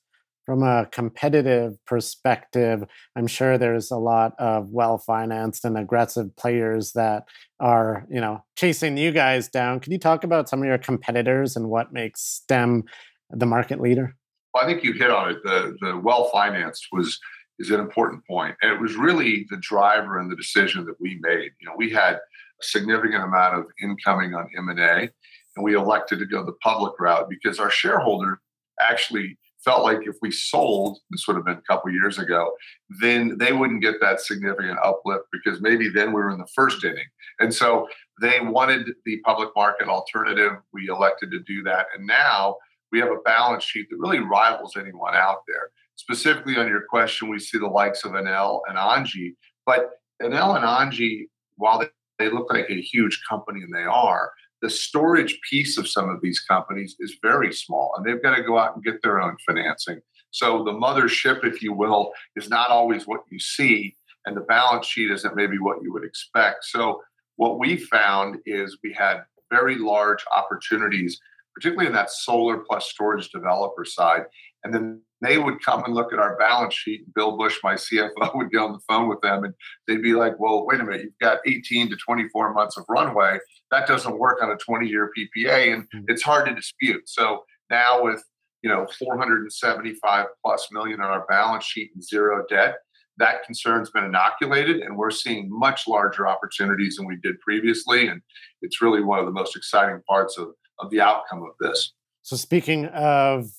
from 0.47 0.63
a 0.63 0.87
competitive 0.91 1.75
perspective. 1.87 2.85
I'm 3.17 3.27
sure 3.27 3.59
there's 3.59 3.91
a 3.91 3.97
lot 3.97 4.35
of 4.39 4.71
well 4.71 4.99
financed 4.99 5.65
and 5.65 5.79
aggressive 5.79 6.35
players 6.37 6.93
that 6.93 7.25
are, 7.61 8.07
you 8.11 8.21
know, 8.21 8.45
chasing 8.57 8.97
you 8.97 9.13
guys 9.13 9.49
down. 9.49 9.81
Can 9.81 9.93
you 9.93 9.99
talk 9.99 10.25
about 10.25 10.49
some 10.49 10.61
of 10.61 10.67
your 10.67 10.79
competitors 10.79 11.57
and 11.57 11.69
what 11.69 11.93
makes 11.93 12.21
STEM 12.23 12.85
the 13.31 13.47
market 13.47 13.81
leader? 13.81 14.17
Well, 14.53 14.65
I 14.65 14.67
think 14.67 14.85
you 14.85 14.93
hit 14.93 15.11
on 15.11 15.31
it. 15.31 15.39
The 15.45 15.77
the 15.81 15.97
well 15.97 16.29
financed 16.33 16.89
was 16.93 17.19
is 17.59 17.71
an 17.71 17.81
important 17.81 18.27
point, 18.27 18.57
and 18.63 18.73
it 18.73 18.81
was 18.81 18.97
really 18.97 19.47
the 19.51 19.59
driver 19.59 20.21
in 20.21 20.29
the 20.29 20.37
decision 20.37 20.85
that 20.87 21.01
we 21.01 21.19
made. 21.23 21.53
You 21.61 21.69
know, 21.69 21.75
we 21.77 21.91
had 21.91 22.19
significant 22.65 23.25
amount 23.25 23.59
of 23.59 23.67
incoming 23.83 24.35
on 24.35 24.49
M&A, 24.57 25.11
and 25.57 25.65
we 25.65 25.75
elected 25.75 26.19
to 26.19 26.27
go 26.27 26.45
the 26.45 26.53
public 26.63 26.99
route 26.99 27.29
because 27.29 27.59
our 27.59 27.71
shareholder 27.71 28.41
actually 28.81 29.39
felt 29.65 29.83
like 29.83 30.01
if 30.07 30.17
we 30.21 30.31
sold, 30.31 30.99
this 31.11 31.27
would 31.27 31.37
have 31.37 31.45
been 31.45 31.59
a 31.59 31.73
couple 31.73 31.91
years 31.91 32.19
ago, 32.19 32.53
then 33.01 33.37
they 33.39 33.53
wouldn't 33.53 33.83
get 33.83 34.01
that 34.01 34.21
significant 34.21 34.79
uplift 34.83 35.25
because 35.33 35.61
maybe 35.61 35.89
then 35.89 36.09
we 36.09 36.21
were 36.21 36.31
in 36.31 36.39
the 36.39 36.49
first 36.55 36.85
inning. 36.85 37.07
And 37.39 37.55
so 37.55 37.89
they 38.21 38.41
wanted 38.41 38.91
the 39.05 39.21
public 39.21 39.51
market 39.55 39.89
alternative. 39.89 40.53
We 40.73 40.89
elected 40.89 41.31
to 41.31 41.41
do 41.41 41.63
that. 41.65 41.87
And 41.97 42.07
now 42.07 42.57
we 42.91 42.99
have 42.99 43.11
a 43.11 43.23
balance 43.25 43.65
sheet 43.65 43.89
that 43.91 43.99
really 43.99 44.19
rivals 44.19 44.77
anyone 44.77 45.15
out 45.15 45.43
there. 45.47 45.71
Specifically 45.97 46.57
on 46.57 46.69
your 46.69 46.83
question, 46.89 47.29
we 47.29 47.39
see 47.39 47.59
the 47.59 47.67
likes 47.67 48.05
of 48.05 48.13
Enel 48.13 48.61
and 48.69 48.77
Engie, 48.77 49.35
but 49.65 49.91
Enel 50.21 50.57
and 50.57 50.65
Engie, 50.65 51.29
while 51.57 51.79
they 52.23 52.31
look 52.31 52.53
like 52.53 52.71
a 52.71 52.81
huge 52.81 53.21
company, 53.29 53.63
and 53.63 53.75
they 53.75 53.85
are. 53.85 54.33
The 54.61 54.71
storage 54.71 55.41
piece 55.51 55.77
of 55.77 55.89
some 55.89 56.09
of 56.09 56.21
these 56.23 56.41
companies 56.41 56.95
is 57.01 57.19
very 57.21 57.53
small, 57.53 57.93
and 57.97 58.07
they've 58.07 58.23
got 58.23 58.37
to 58.37 58.43
go 58.43 58.59
out 58.59 58.75
and 58.75 58.85
get 58.85 59.03
their 59.03 59.21
own 59.21 59.37
financing. 59.47 60.01
So 60.31 60.63
the 60.65 60.73
mothership, 60.73 61.45
if 61.45 61.63
you 61.63 61.73
will, 61.73 62.13
is 62.37 62.49
not 62.49 62.71
always 62.71 63.07
what 63.07 63.23
you 63.31 63.39
see, 63.39 63.97
and 64.25 64.37
the 64.37 64.43
balance 64.43 64.87
sheet 64.87 65.11
isn't 65.11 65.37
maybe 65.37 65.59
what 65.59 65.83
you 65.83 65.93
would 65.93 66.05
expect. 66.05 66.65
So 66.65 67.03
what 67.37 67.59
we 67.59 67.77
found 67.77 68.39
is 68.47 68.79
we 68.85 68.93
had 68.93 69.25
very 69.51 69.77
large 69.77 70.25
opportunities, 70.35 71.21
particularly 71.55 71.89
in 71.89 71.93
that 71.95 72.11
solar 72.11 72.59
plus 72.59 72.89
storage 72.89 73.31
developer 73.31 73.85
side. 73.85 74.23
And 74.65 74.73
then 74.73 75.03
they 75.23 75.39
would 75.39 75.65
come 75.65 75.85
and 75.85 75.95
look 75.95 76.13
at 76.13 76.19
our 76.19 76.37
balance 76.37 76.75
sheet. 76.75 77.03
Bill 77.15 77.37
Bush, 77.37 77.59
my 77.63 77.75
CFO, 77.75 78.35
would 78.35 78.51
get 78.51 78.61
on 78.61 78.73
the 78.73 78.81
phone 78.89 79.09
with 79.09 79.21
them 79.21 79.45
and 79.45 79.55
they'd 79.87 80.03
be 80.03 80.15
like, 80.15 80.39
well, 80.39 80.67
wait 80.67 80.81
a 80.81 80.85
minute, 80.85 81.03
you've 81.03 81.19
got 81.21 81.39
18 81.47 81.91
to 81.91 81.97
24 81.97 82.53
months 82.53 82.77
of 82.77 82.85
runway. 82.89 83.39
That 83.71 83.87
doesn't 83.87 84.19
work 84.19 84.43
on 84.43 84.51
a 84.51 84.57
20 84.57 84.89
year 84.89 85.11
PPA 85.17 85.73
and 85.73 85.83
mm-hmm. 85.85 86.05
it's 86.09 86.23
hard 86.23 86.47
to 86.49 86.55
dispute. 86.55 87.09
So 87.09 87.45
now 87.71 88.03
with, 88.03 88.23
you 88.63 88.69
know, 88.69 88.87
475 88.99 90.27
plus 90.45 90.69
million 90.73 91.01
on 91.01 91.11
our 91.11 91.25
balance 91.27 91.65
sheet 91.65 91.93
and 91.95 92.03
zero 92.03 92.45
debt, 92.49 92.77
that 93.19 93.45
concern's 93.45 93.91
been 93.91 94.05
inoculated 94.05 94.81
and 94.81 94.97
we're 94.97 95.11
seeing 95.11 95.49
much 95.51 95.87
larger 95.87 96.27
opportunities 96.27 96.97
than 96.97 97.07
we 97.07 97.17
did 97.23 97.39
previously. 97.41 98.09
And 98.09 98.23
it's 98.63 98.83
really 98.83 99.03
one 99.03 99.19
of 99.19 99.27
the 99.27 99.33
most 99.33 99.57
exciting 99.57 100.01
parts 100.09 100.39
of, 100.39 100.49
of 100.81 100.91
the 100.91 101.01
outcome 101.01 101.43
of 101.43 101.51
this. 101.61 101.93
So 102.23 102.37
speaking 102.37 102.87
of 102.87 103.51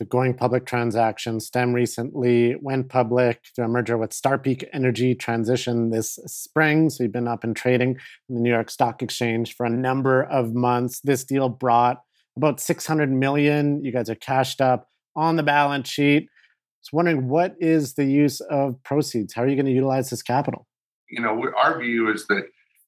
the 0.00 0.06
going 0.06 0.32
public 0.32 0.64
transaction. 0.64 1.38
STEM 1.38 1.74
recently 1.74 2.56
went 2.62 2.88
public 2.88 3.42
through 3.54 3.66
a 3.66 3.68
merger 3.68 3.98
with 3.98 4.14
Star 4.14 4.38
Peak 4.38 4.64
Energy 4.72 5.14
Transition 5.14 5.90
this 5.90 6.18
spring. 6.24 6.88
So 6.88 7.04
you've 7.04 7.12
been 7.12 7.28
up 7.28 7.44
and 7.44 7.54
trading 7.54 7.98
in 8.30 8.34
the 8.34 8.40
New 8.40 8.50
York 8.50 8.70
Stock 8.70 9.02
Exchange 9.02 9.54
for 9.54 9.66
a 9.66 9.70
number 9.70 10.22
of 10.22 10.54
months. 10.54 11.00
This 11.00 11.22
deal 11.22 11.50
brought 11.50 12.00
about 12.34 12.60
600 12.60 13.12
million. 13.12 13.84
You 13.84 13.92
guys 13.92 14.08
are 14.08 14.14
cashed 14.14 14.62
up 14.62 14.88
on 15.14 15.36
the 15.36 15.42
balance 15.42 15.90
sheet. 15.90 16.28
Was 16.80 16.88
wondering 16.94 17.28
what 17.28 17.54
is 17.60 17.92
the 17.92 18.06
use 18.06 18.40
of 18.40 18.82
proceeds? 18.82 19.34
How 19.34 19.42
are 19.42 19.48
you 19.48 19.54
going 19.54 19.66
to 19.66 19.72
utilize 19.72 20.08
this 20.08 20.22
capital? 20.22 20.66
You 21.10 21.20
know, 21.20 21.44
our 21.62 21.78
view 21.78 22.10
is 22.10 22.26
that 22.28 22.44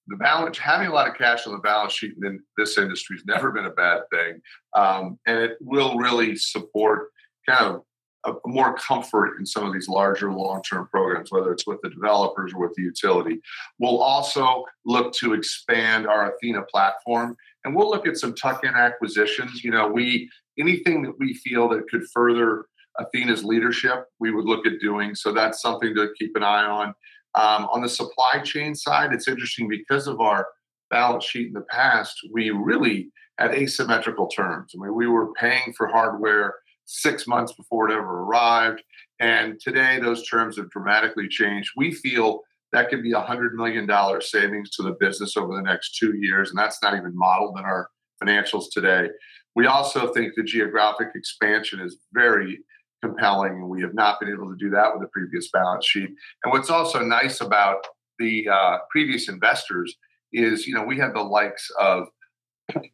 the 0.09 0.17
balance 0.17 0.59
having 0.59 0.89
a 0.89 0.93
lot 0.93 1.09
of 1.09 1.15
cash 1.17 1.47
on 1.47 1.53
the 1.53 1.59
balance 1.59 1.93
sheet 1.93 2.15
in 2.23 2.41
this 2.57 2.79
industry 2.79 3.17
has 3.17 3.25
never 3.25 3.51
been 3.51 3.67
a 3.67 3.71
bad 3.71 4.03
thing. 4.13 4.41
Um, 4.75 5.19
and 5.27 5.39
it 5.39 5.59
will 5.61 5.97
really 5.97 6.37
support 6.37 7.09
kind 7.49 7.67
of 7.67 7.83
a, 8.25 8.35
more 8.47 8.75
comfort 8.77 9.39
in 9.39 9.47
some 9.47 9.65
of 9.65 9.73
these 9.73 9.89
larger 9.89 10.33
long-term 10.33 10.89
programs 10.91 11.33
whether 11.33 11.53
it's 11.53 11.67
with 11.67 11.81
the 11.83 11.91
developers 11.91 12.53
or 12.55 12.61
with 12.61 12.75
the 12.75 12.83
utility. 12.83 13.41
We'll 13.79 14.01
also 14.01 14.65
look 14.85 15.13
to 15.15 15.35
expand 15.35 16.07
our 16.07 16.33
athena 16.33 16.63
platform 16.63 17.37
and 17.65 17.75
we'll 17.75 17.91
look 17.91 18.07
at 18.07 18.17
some 18.17 18.35
tuck-in 18.35 18.75
acquisitions. 18.75 19.65
You 19.65 19.71
know 19.71 19.89
we 19.89 20.31
anything 20.59 21.03
that 21.03 21.19
we 21.19 21.35
feel 21.35 21.69
that 21.71 21.89
could 21.89 22.05
further 22.13 22.67
athena's 23.01 23.43
leadership 23.43 24.05
we 24.21 24.31
would 24.31 24.45
look 24.45 24.67
at 24.67 24.81
doing. 24.81 25.15
So 25.15 25.33
that's 25.33 25.63
something 25.63 25.95
to 25.95 26.13
keep 26.19 26.37
an 26.37 26.43
eye 26.43 26.65
on 26.65 26.95
um, 27.35 27.67
on 27.73 27.83
the 27.83 27.89
supply 27.89 28.41
chain 28.43 28.75
side, 28.75 29.13
it's 29.13 29.29
interesting 29.29 29.69
because 29.69 30.07
of 30.07 30.21
our 30.21 30.47
balance 30.91 31.25
sheet 31.25 31.49
in 31.49 31.55
the 31.55 31.67
past, 31.71 32.15
we 32.33 32.51
really 32.51 33.11
had 33.39 33.55
asymmetrical 33.55 34.29
terms. 34.29 34.73
I 34.75 34.83
mean, 34.83 34.95
we 34.95 35.07
were 35.07 35.33
paying 35.33 35.73
for 35.77 35.89
hardware 35.89 36.55
six 36.85 37.27
months 37.27 37.53
before 37.53 37.89
it 37.89 37.95
ever 37.95 38.23
arrived. 38.23 38.83
And 39.19 39.59
today, 39.61 39.99
those 40.01 40.29
terms 40.29 40.59
have 40.59 40.71
dramatically 40.71 41.29
changed. 41.29 41.71
We 41.77 41.93
feel 41.93 42.41
that 42.73 42.91
could 42.91 43.03
be 43.03 43.13
a 43.13 43.21
$100 43.21 43.53
million 43.53 43.89
savings 44.21 44.71
to 44.71 44.83
the 44.83 44.97
business 44.99 45.37
over 45.37 45.55
the 45.55 45.63
next 45.63 45.97
two 45.97 46.15
years. 46.17 46.51
And 46.51 46.59
that's 46.59 46.83
not 46.83 46.95
even 46.95 47.17
modeled 47.17 47.59
in 47.59 47.65
our 47.65 47.89
financials 48.23 48.65
today. 48.73 49.09
We 49.55 49.67
also 49.67 50.13
think 50.13 50.35
the 50.35 50.43
geographic 50.43 51.09
expansion 51.15 51.81
is 51.81 51.99
very 52.13 52.61
compelling, 53.03 53.53
and 53.53 53.69
we 53.69 53.83
have 53.83 53.95
not 53.95 54.21
been 54.21 54.31
able 54.31 54.49
to 54.51 54.57
do 54.57 54.71
that 54.71 54.93
with 54.93 55.03
the 55.03 55.09
previous 55.09 55.51
balance 55.51 55.87
sheet. 55.87 56.09
And 56.45 56.53
what's 56.53 56.71
also 56.71 57.05
nice 57.05 57.41
about 57.41 57.85
the 58.19 58.49
uh, 58.49 58.79
previous 58.91 59.29
investors 59.29 59.95
is, 60.33 60.67
you 60.67 60.75
know, 60.75 60.85
we 60.85 60.99
had 60.99 61.15
the 61.15 61.23
likes 61.23 61.71
of, 61.79 62.07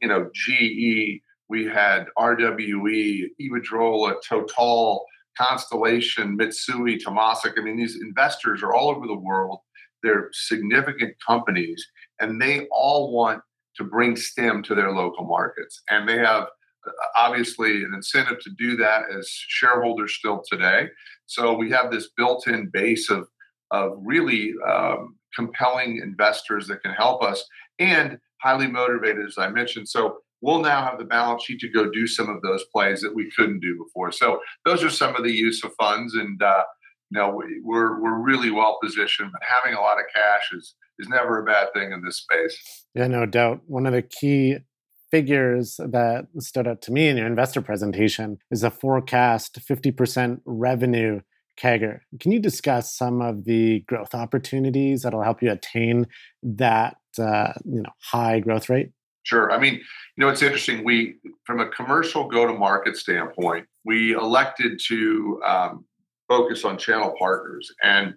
you 0.01 0.09
know, 0.09 0.31
GE, 0.35 1.21
we 1.49 1.65
had 1.67 2.07
RWE, 2.19 3.25
Iberdrola, 3.41 4.17
Total, 4.27 5.05
Constellation, 5.37 6.37
Mitsui, 6.37 7.01
Temasek. 7.01 7.53
I 7.57 7.63
mean, 7.63 7.77
these 7.77 8.01
investors 8.01 8.63
are 8.63 8.75
all 8.75 8.91
over 8.91 9.07
the 9.07 9.15
world. 9.15 9.61
They're 10.03 10.31
significant 10.33 11.15
companies, 11.25 11.85
and 12.21 12.41
they 12.41 12.67
all 12.71 13.13
want 13.13 13.43
to 13.77 13.85
bring 13.85 14.17
STEM 14.17 14.63
to 14.65 14.75
their 14.75 14.93
local 14.93 15.25
markets. 15.25 15.83
And 15.91 16.09
they 16.09 16.19
have 16.19 16.49
obviously 17.17 17.83
an 17.85 17.93
incentive 17.95 18.39
to 18.41 18.51
do 18.59 18.77
that 18.77 19.03
as 19.17 19.29
shareholders 19.31 20.15
still 20.15 20.43
today. 20.51 20.89
So 21.27 21.55
we 21.55 21.71
have 21.71 21.91
this 21.91 22.11
built-in 22.17 22.71
base 22.73 23.11
of 23.11 23.29
of 23.71 23.93
really 24.03 24.55
um, 24.67 25.17
compelling 25.35 26.01
investors 26.03 26.67
that 26.69 26.83
can 26.83 26.93
help 26.93 27.23
us 27.23 27.45
and 27.79 28.19
highly 28.43 28.67
motivated, 28.67 29.27
as 29.27 29.37
I 29.37 29.49
mentioned. 29.49 29.89
So 29.89 30.19
we'll 30.41 30.63
now 30.63 30.85
have 30.85 30.99
the 30.99 31.05
balance 31.05 31.45
sheet 31.45 31.61
to 31.61 31.69
go 31.69 31.91
do 31.91 32.07
some 32.07 32.29
of 32.29 32.43
those 32.43 32.65
plays 32.75 33.01
that 33.03 33.15
we 33.15 33.31
couldn't 33.37 33.61
do 33.61 33.77
before. 33.77 34.13
So 34.13 34.41
those 34.65 34.83
are 34.83 34.91
some 34.91 35.17
of 35.17 35.25
the 35.25 35.33
use 35.33 35.63
of 35.65 35.73
funds, 35.79 36.15
and 36.15 36.43
uh, 36.43 36.65
you 37.11 37.19
know 37.21 37.31
we, 37.31 37.61
we're 37.63 38.01
we're 38.01 38.19
really 38.19 38.51
well 38.51 38.79
positioned. 38.83 39.31
But 39.33 39.43
having 39.47 39.77
a 39.77 39.81
lot 39.81 39.99
of 39.99 40.05
cash 40.15 40.51
is 40.53 40.75
is 40.99 41.09
never 41.09 41.41
a 41.41 41.45
bad 41.45 41.69
thing 41.75 41.93
in 41.93 42.03
this 42.05 42.19
space. 42.19 42.87
Yeah, 42.95 43.07
no 43.07 43.27
doubt. 43.27 43.61
One 43.67 43.87
of 43.87 43.93
the 43.93 44.03
key 44.03 44.59
figures 45.11 45.77
that 45.79 46.27
stood 46.39 46.69
out 46.69 46.83
to 46.83 46.93
me 46.93 47.09
in 47.09 47.17
your 47.17 47.27
investor 47.27 47.63
presentation 47.63 48.39
is 48.51 48.63
a 48.63 48.71
forecast 48.71 49.59
50% 49.67 50.41
revenue 50.45 51.21
CAGR. 51.59 52.01
Can 52.21 52.33
you 52.33 52.39
discuss 52.39 52.95
some 52.95 53.21
of 53.21 53.45
the 53.45 53.81
growth 53.81 54.15
opportunities 54.15 55.03
that'll 55.03 55.23
help 55.23 55.43
you 55.43 55.51
attain 55.51 56.07
that 56.43 56.97
uh, 57.19 57.53
you 57.65 57.83
know 57.83 57.91
high 58.01 58.41
growth 58.41 58.69
rate? 58.69 58.91
Sure. 59.25 59.53
I 59.53 59.59
mean, 59.59 59.75
you 59.75 59.81
know, 60.17 60.29
it's 60.29 60.43
interesting. 60.43 60.85
We, 60.85 61.17
from 61.45 61.61
a 61.61 61.69
commercial 61.69 62.29
go-to-market 62.29 62.97
standpoint, 62.97 63.67
we 63.85 64.13
elected 64.13 64.81
to 64.87 65.43
um, 65.45 65.85
focus 66.29 66.65
on 66.65 66.79
channel 66.79 67.13
partners, 67.19 67.71
and 67.83 68.15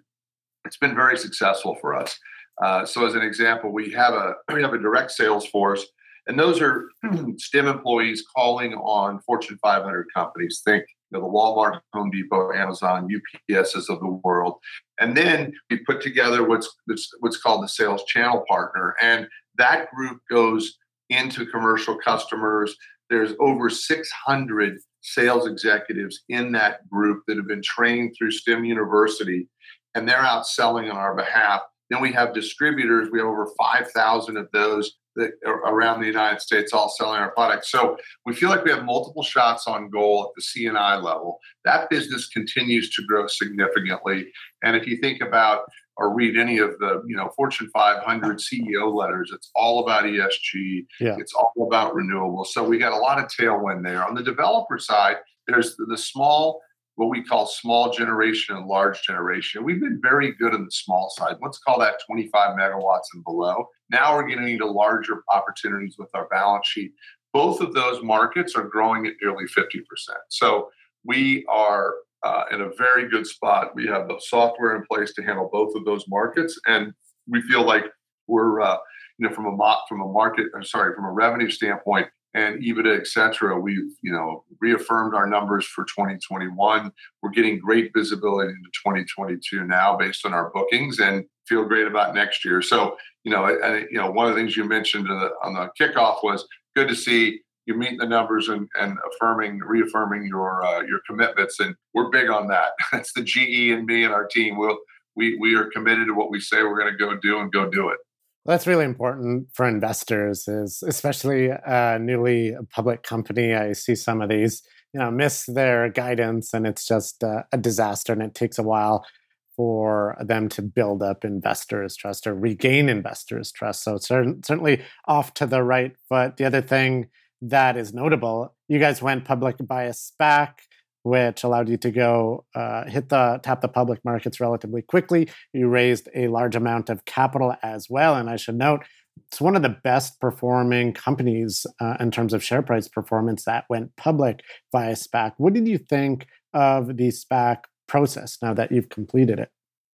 it's 0.64 0.78
been 0.78 0.94
very 0.94 1.18
successful 1.18 1.76
for 1.80 1.94
us. 1.94 2.18
Uh, 2.62 2.86
so, 2.86 3.04
as 3.04 3.14
an 3.14 3.22
example, 3.22 3.72
we 3.72 3.90
have 3.90 4.14
a 4.14 4.34
we 4.54 4.62
have 4.62 4.72
a 4.72 4.78
direct 4.78 5.10
sales 5.10 5.46
force, 5.46 5.84
and 6.26 6.38
those 6.38 6.60
are 6.60 6.88
STEM 7.36 7.66
employees 7.66 8.24
calling 8.34 8.74
on 8.74 9.20
Fortune 9.20 9.58
500 9.62 10.06
companies. 10.14 10.62
Think 10.64 10.84
you 11.10 11.18
know, 11.18 11.26
the 11.26 11.32
Walmart, 11.32 11.80
Home 11.92 12.10
Depot, 12.10 12.52
Amazon, 12.52 13.08
UPSs 13.50 13.88
of 13.88 14.00
the 14.00 14.20
world, 14.24 14.58
and 15.00 15.16
then 15.16 15.52
we 15.70 15.78
put 15.78 16.00
together 16.00 16.46
what's 16.46 16.74
what's 17.20 17.36
called 17.36 17.62
the 17.62 17.68
sales 17.68 18.04
channel 18.04 18.44
partner, 18.48 18.94
and 19.02 19.28
that 19.58 19.90
group 19.90 20.20
goes 20.30 20.78
into 21.10 21.46
commercial 21.46 21.96
customers. 21.98 22.74
There's 23.10 23.34
over 23.40 23.68
600 23.68 24.78
sales 25.02 25.46
executives 25.46 26.22
in 26.28 26.52
that 26.52 26.88
group 26.88 27.24
that 27.26 27.36
have 27.36 27.48
been 27.48 27.62
trained 27.62 28.14
through 28.16 28.30
STEM 28.30 28.64
University, 28.64 29.48
and 29.94 30.08
they're 30.08 30.16
out 30.16 30.46
selling 30.46 30.90
on 30.90 30.96
our 30.96 31.14
behalf. 31.14 31.60
Then 31.90 32.00
we 32.00 32.12
have 32.12 32.32
distributors. 32.32 33.10
We 33.12 33.18
have 33.18 33.28
over 33.28 33.48
5,000 33.58 34.36
of 34.38 34.48
those 34.52 34.94
that 35.16 35.32
around 35.44 36.00
the 36.00 36.06
United 36.06 36.40
States 36.40 36.72
all 36.72 36.88
selling 36.88 37.20
our 37.20 37.32
products. 37.32 37.70
So 37.70 37.96
we 38.24 38.34
feel 38.34 38.48
like 38.48 38.64
we 38.64 38.70
have 38.70 38.84
multiple 38.84 39.22
shots 39.22 39.66
on 39.66 39.90
goal 39.90 40.24
at 40.24 40.34
the 40.34 40.42
C&I 40.42 40.96
level. 40.96 41.38
That 41.64 41.90
business 41.90 42.28
continues 42.28 42.90
to 42.96 43.02
grow 43.06 43.26
significantly. 43.26 44.30
And 44.62 44.76
if 44.76 44.86
you 44.86 44.96
think 44.98 45.20
about 45.20 45.64
or 45.96 46.14
read 46.14 46.36
any 46.36 46.58
of 46.58 46.78
the 46.78 47.02
you 47.06 47.16
know 47.16 47.30
Fortune 47.36 47.68
500 47.72 48.38
CEO 48.38 48.92
letters. 48.94 49.30
It's 49.34 49.50
all 49.54 49.84
about 49.84 50.04
ESG. 50.04 50.86
Yeah. 51.00 51.16
It's 51.18 51.34
all 51.34 51.52
about 51.66 51.94
renewables. 51.94 52.46
So 52.46 52.64
we 52.64 52.78
got 52.78 52.92
a 52.92 52.96
lot 52.96 53.18
of 53.18 53.26
tailwind 53.26 53.84
there. 53.84 54.06
On 54.06 54.14
the 54.14 54.22
developer 54.22 54.78
side, 54.78 55.16
there's 55.46 55.76
the 55.76 55.98
small, 55.98 56.60
what 56.96 57.08
we 57.08 57.22
call 57.22 57.46
small 57.46 57.90
generation 57.90 58.56
and 58.56 58.66
large 58.66 59.02
generation. 59.02 59.64
We've 59.64 59.80
been 59.80 60.00
very 60.02 60.32
good 60.32 60.54
on 60.54 60.64
the 60.64 60.70
small 60.70 61.10
side. 61.16 61.36
Let's 61.40 61.58
call 61.58 61.78
that 61.80 61.94
25 62.06 62.56
megawatts 62.56 63.08
and 63.14 63.24
below. 63.24 63.68
Now 63.90 64.14
we're 64.14 64.28
getting 64.28 64.48
into 64.48 64.66
larger 64.66 65.22
opportunities 65.30 65.96
with 65.98 66.10
our 66.14 66.28
balance 66.28 66.66
sheet. 66.66 66.92
Both 67.32 67.60
of 67.60 67.72
those 67.72 68.02
markets 68.02 68.54
are 68.54 68.64
growing 68.64 69.06
at 69.06 69.14
nearly 69.22 69.44
50%. 69.44 69.82
So 70.28 70.68
we 71.04 71.46
are 71.48 71.94
uh, 72.22 72.44
in 72.50 72.60
a 72.60 72.70
very 72.76 73.08
good 73.08 73.26
spot. 73.26 73.74
We 73.74 73.86
have 73.86 74.06
the 74.06 74.20
software 74.20 74.76
in 74.76 74.84
place 74.90 75.14
to 75.14 75.22
handle 75.22 75.48
both 75.50 75.74
of 75.74 75.84
those 75.84 76.04
markets, 76.08 76.58
and 76.66 76.92
we 77.26 77.40
feel 77.42 77.64
like 77.64 77.86
we're, 78.28 78.60
uh, 78.60 78.76
you 79.18 79.28
know, 79.28 79.34
from 79.34 79.46
a 79.46 79.50
mo- 79.50 79.80
from 79.88 80.02
a 80.02 80.06
market, 80.06 80.46
I'm 80.54 80.62
sorry, 80.62 80.94
from 80.94 81.04
a 81.04 81.10
revenue 81.10 81.50
standpoint 81.50 82.08
and 82.34 82.62
EBITDA, 82.62 82.98
et 82.98 83.06
cetera, 83.06 83.58
we've, 83.58 83.92
you 84.02 84.12
know, 84.12 84.44
reaffirmed 84.60 85.14
our 85.14 85.26
numbers 85.26 85.66
for 85.66 85.84
2021. 85.84 86.90
We're 87.22 87.30
getting 87.30 87.58
great 87.58 87.92
visibility 87.94 88.50
into 88.50 88.70
2022 88.84 89.64
now 89.64 89.96
based 89.96 90.24
on 90.24 90.32
our 90.32 90.50
bookings, 90.50 90.98
and 90.98 91.24
feel 91.46 91.64
great 91.64 91.86
about 91.86 92.14
next 92.14 92.44
year. 92.44 92.62
So, 92.62 92.96
you 93.24 93.32
know, 93.32 93.48
you 93.90 93.98
know, 93.98 94.10
one 94.10 94.28
of 94.28 94.34
the 94.34 94.40
things 94.40 94.56
you 94.56 94.64
mentioned 94.64 95.06
the, 95.06 95.30
on 95.42 95.54
the 95.54 95.68
kickoff 95.78 96.22
was 96.22 96.46
good 96.74 96.88
to 96.88 96.94
see 96.94 97.40
you 97.66 97.74
meet 97.74 97.98
the 97.98 98.06
numbers 98.06 98.48
and, 98.48 98.68
and 98.80 98.98
affirming, 99.12 99.58
reaffirming 99.58 100.26
your 100.26 100.64
uh, 100.64 100.80
your 100.80 101.00
commitments, 101.06 101.60
and 101.60 101.74
we're 101.94 102.10
big 102.10 102.28
on 102.28 102.48
that. 102.48 102.72
That's 102.92 103.12
the 103.12 103.22
GE 103.22 103.72
and 103.72 103.86
me 103.86 104.04
and 104.04 104.12
our 104.12 104.26
team. 104.26 104.56
We'll, 104.56 104.78
we 105.14 105.36
we 105.38 105.54
are 105.54 105.66
committed 105.66 106.06
to 106.08 106.14
what 106.14 106.30
we 106.30 106.40
say 106.40 106.62
we're 106.62 106.78
going 106.78 106.92
to 106.92 106.98
go 106.98 107.16
do 107.16 107.38
and 107.38 107.52
go 107.52 107.68
do 107.68 107.90
it. 107.90 107.98
That's 108.44 108.66
really 108.66 108.84
important 108.84 109.48
for 109.52 109.68
investors, 109.68 110.48
is 110.48 110.82
especially 110.86 111.48
a 111.48 111.98
newly 112.00 112.56
public 112.70 113.04
company. 113.04 113.54
I 113.54 113.72
see 113.72 113.94
some 113.94 114.20
of 114.20 114.30
these, 114.30 114.62
you 114.92 114.98
know, 114.98 115.12
miss 115.12 115.46
their 115.46 115.88
guidance, 115.88 116.52
and 116.52 116.66
it's 116.66 116.86
just 116.86 117.22
a, 117.22 117.44
a 117.52 117.58
disaster, 117.58 118.12
and 118.12 118.22
it 118.22 118.34
takes 118.34 118.58
a 118.58 118.64
while 118.64 119.06
for 119.54 120.16
them 120.24 120.48
to 120.48 120.62
build 120.62 121.02
up 121.02 121.24
investors' 121.24 121.94
trust 121.94 122.26
or 122.26 122.34
regain 122.34 122.88
investors' 122.88 123.52
trust. 123.52 123.84
So 123.84 123.98
certainly 123.98 124.82
off 125.06 125.34
to 125.34 125.46
the 125.46 125.62
right 125.62 125.92
foot. 126.08 126.36
The 126.36 126.46
other 126.46 126.62
thing 126.62 127.08
that 127.42 127.76
is 127.76 127.92
notable. 127.92 128.54
You 128.68 128.78
guys 128.78 129.02
went 129.02 129.24
public 129.24 129.56
by 129.60 129.84
a 129.84 129.92
SPAC, 129.92 130.54
which 131.02 131.42
allowed 131.42 131.68
you 131.68 131.76
to 131.78 131.90
go 131.90 132.44
uh, 132.54 132.84
hit 132.84 133.08
the 133.08 133.40
tap 133.42 133.60
the 133.60 133.68
public 133.68 134.04
markets 134.04 134.40
relatively 134.40 134.82
quickly. 134.82 135.28
You 135.52 135.68
raised 135.68 136.08
a 136.14 136.28
large 136.28 136.56
amount 136.56 136.90
of 136.90 137.04
capital 137.04 137.54
as 137.62 137.88
well, 137.90 138.14
and 138.14 138.30
I 138.30 138.36
should 138.36 138.56
note 138.56 138.84
it's 139.28 139.40
one 139.40 139.56
of 139.56 139.62
the 139.62 139.68
best 139.68 140.20
performing 140.20 140.92
companies 140.92 141.66
uh, 141.80 141.96
in 142.00 142.10
terms 142.10 142.32
of 142.32 142.42
share 142.42 142.62
price 142.62 142.88
performance 142.88 143.44
that 143.44 143.64
went 143.68 143.94
public 143.96 144.42
via 144.70 144.94
SPAC. 144.94 145.32
What 145.36 145.52
did 145.52 145.68
you 145.68 145.78
think 145.78 146.26
of 146.54 146.96
the 146.96 147.08
SPAC 147.08 147.64
process 147.88 148.38
now 148.40 148.54
that 148.54 148.72
you've 148.72 148.88
completed 148.88 149.38
it? 149.38 149.50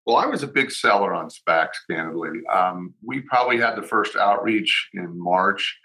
Well, 0.05 0.17
I 0.17 0.25
was 0.25 0.43
a 0.43 0.47
big 0.47 0.71
seller 0.71 1.13
on 1.13 1.29
SPACs, 1.29 1.79
candidly. 1.89 2.29
Um, 2.51 2.93
we 3.03 3.21
probably 3.21 3.57
had 3.57 3.75
the 3.75 3.81
first 3.81 4.15
outreach 4.15 4.89
in 4.93 5.19
March 5.21 5.77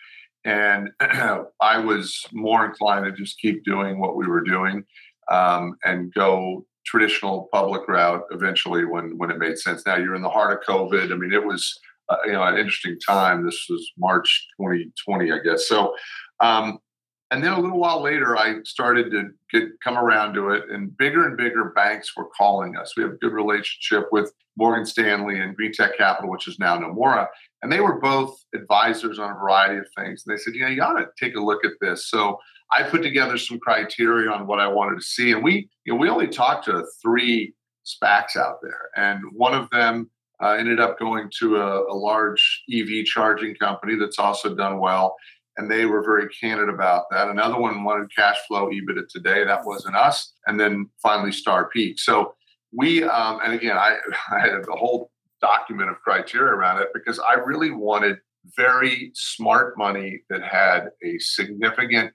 and 0.44 0.90
I 1.60 1.78
was 1.78 2.24
more 2.32 2.64
inclined 2.64 3.04
to 3.04 3.12
just 3.12 3.38
keep 3.38 3.64
doing 3.64 4.00
what 4.00 4.16
we 4.16 4.26
were 4.26 4.42
doing 4.42 4.84
um, 5.30 5.76
and 5.84 6.12
go 6.14 6.64
traditional 6.84 7.48
public 7.52 7.86
route 7.88 8.24
eventually 8.30 8.84
when 8.84 9.16
when 9.18 9.30
it 9.30 9.38
made 9.38 9.58
sense. 9.58 9.86
Now 9.86 9.96
you're 9.96 10.14
in 10.14 10.22
the 10.22 10.28
heart 10.28 10.52
of 10.52 10.66
COVID. 10.66 11.12
I 11.12 11.16
mean, 11.16 11.32
it 11.32 11.44
was 11.44 11.78
uh, 12.08 12.16
you 12.24 12.32
know 12.32 12.42
an 12.42 12.58
interesting 12.58 12.98
time. 13.06 13.44
This 13.44 13.66
was 13.68 13.90
March 13.98 14.48
2020, 14.60 15.32
I 15.32 15.38
guess. 15.38 15.68
So 15.68 15.94
um, 16.40 16.78
and 17.32 17.42
then 17.42 17.54
a 17.54 17.60
little 17.60 17.78
while 17.78 18.02
later, 18.02 18.36
I 18.36 18.56
started 18.64 19.10
to 19.12 19.30
get 19.50 19.68
come 19.82 19.96
around 19.96 20.34
to 20.34 20.50
it, 20.50 20.64
and 20.70 20.96
bigger 20.98 21.26
and 21.26 21.36
bigger 21.36 21.72
banks 21.74 22.14
were 22.14 22.28
calling 22.36 22.76
us. 22.76 22.94
We 22.94 23.04
have 23.04 23.12
a 23.12 23.16
good 23.16 23.32
relationship 23.32 24.08
with 24.12 24.34
Morgan 24.56 24.84
Stanley 24.84 25.40
and 25.40 25.56
Greentech 25.56 25.96
Capital, 25.96 26.30
which 26.30 26.46
is 26.46 26.58
now 26.58 26.76
Nomura, 26.76 27.26
and 27.62 27.72
they 27.72 27.80
were 27.80 28.00
both 28.00 28.36
advisors 28.54 29.18
on 29.18 29.30
a 29.30 29.34
variety 29.34 29.78
of 29.78 29.86
things. 29.96 30.24
And 30.26 30.36
they 30.36 30.38
said, 30.38 30.54
you 30.54 30.60
know, 30.60 30.68
you 30.68 30.82
ought 30.82 30.98
to 30.98 31.08
take 31.18 31.34
a 31.34 31.40
look 31.40 31.64
at 31.64 31.72
this. 31.80 32.10
So 32.10 32.38
I 32.76 32.82
put 32.84 33.02
together 33.02 33.38
some 33.38 33.58
criteria 33.58 34.30
on 34.30 34.46
what 34.46 34.60
I 34.60 34.66
wanted 34.66 34.96
to 34.96 35.04
see, 35.04 35.32
and 35.32 35.42
we, 35.42 35.68
you 35.84 35.92
know, 35.92 35.98
we 35.98 36.08
only 36.08 36.28
talked 36.28 36.64
to 36.66 36.84
three 37.02 37.54
SPACs 37.84 38.36
out 38.36 38.58
there, 38.62 38.90
and 38.96 39.22
one 39.32 39.54
of 39.54 39.68
them 39.70 40.10
uh, 40.42 40.52
ended 40.52 40.80
up 40.80 40.98
going 40.98 41.30
to 41.38 41.56
a, 41.56 41.92
a 41.92 41.94
large 41.94 42.64
EV 42.72 43.04
charging 43.04 43.54
company 43.54 43.96
that's 43.96 44.18
also 44.18 44.54
done 44.54 44.78
well 44.78 45.16
and 45.56 45.70
they 45.70 45.86
were 45.86 46.02
very 46.02 46.28
candid 46.28 46.68
about 46.68 47.04
that. 47.10 47.28
Another 47.28 47.58
one 47.58 47.84
wanted 47.84 48.14
cash 48.14 48.36
flow 48.48 48.70
EBITDA 48.70 49.08
today. 49.08 49.44
That 49.44 49.64
wasn't 49.64 49.96
us. 49.96 50.32
And 50.46 50.58
then 50.58 50.88
finally, 51.02 51.32
Star 51.32 51.68
Peak. 51.68 51.98
So 51.98 52.34
we, 52.72 53.04
um, 53.04 53.40
and 53.44 53.52
again, 53.52 53.76
I, 53.76 53.98
I 54.32 54.40
had 54.40 54.52
a 54.52 54.76
whole 54.76 55.10
document 55.40 55.90
of 55.90 56.00
criteria 56.00 56.52
around 56.52 56.80
it 56.80 56.88
because 56.94 57.18
I 57.18 57.34
really 57.34 57.70
wanted 57.70 58.18
very 58.56 59.10
smart 59.14 59.76
money 59.76 60.22
that 60.30 60.42
had 60.42 60.88
a 61.04 61.18
significant 61.18 62.12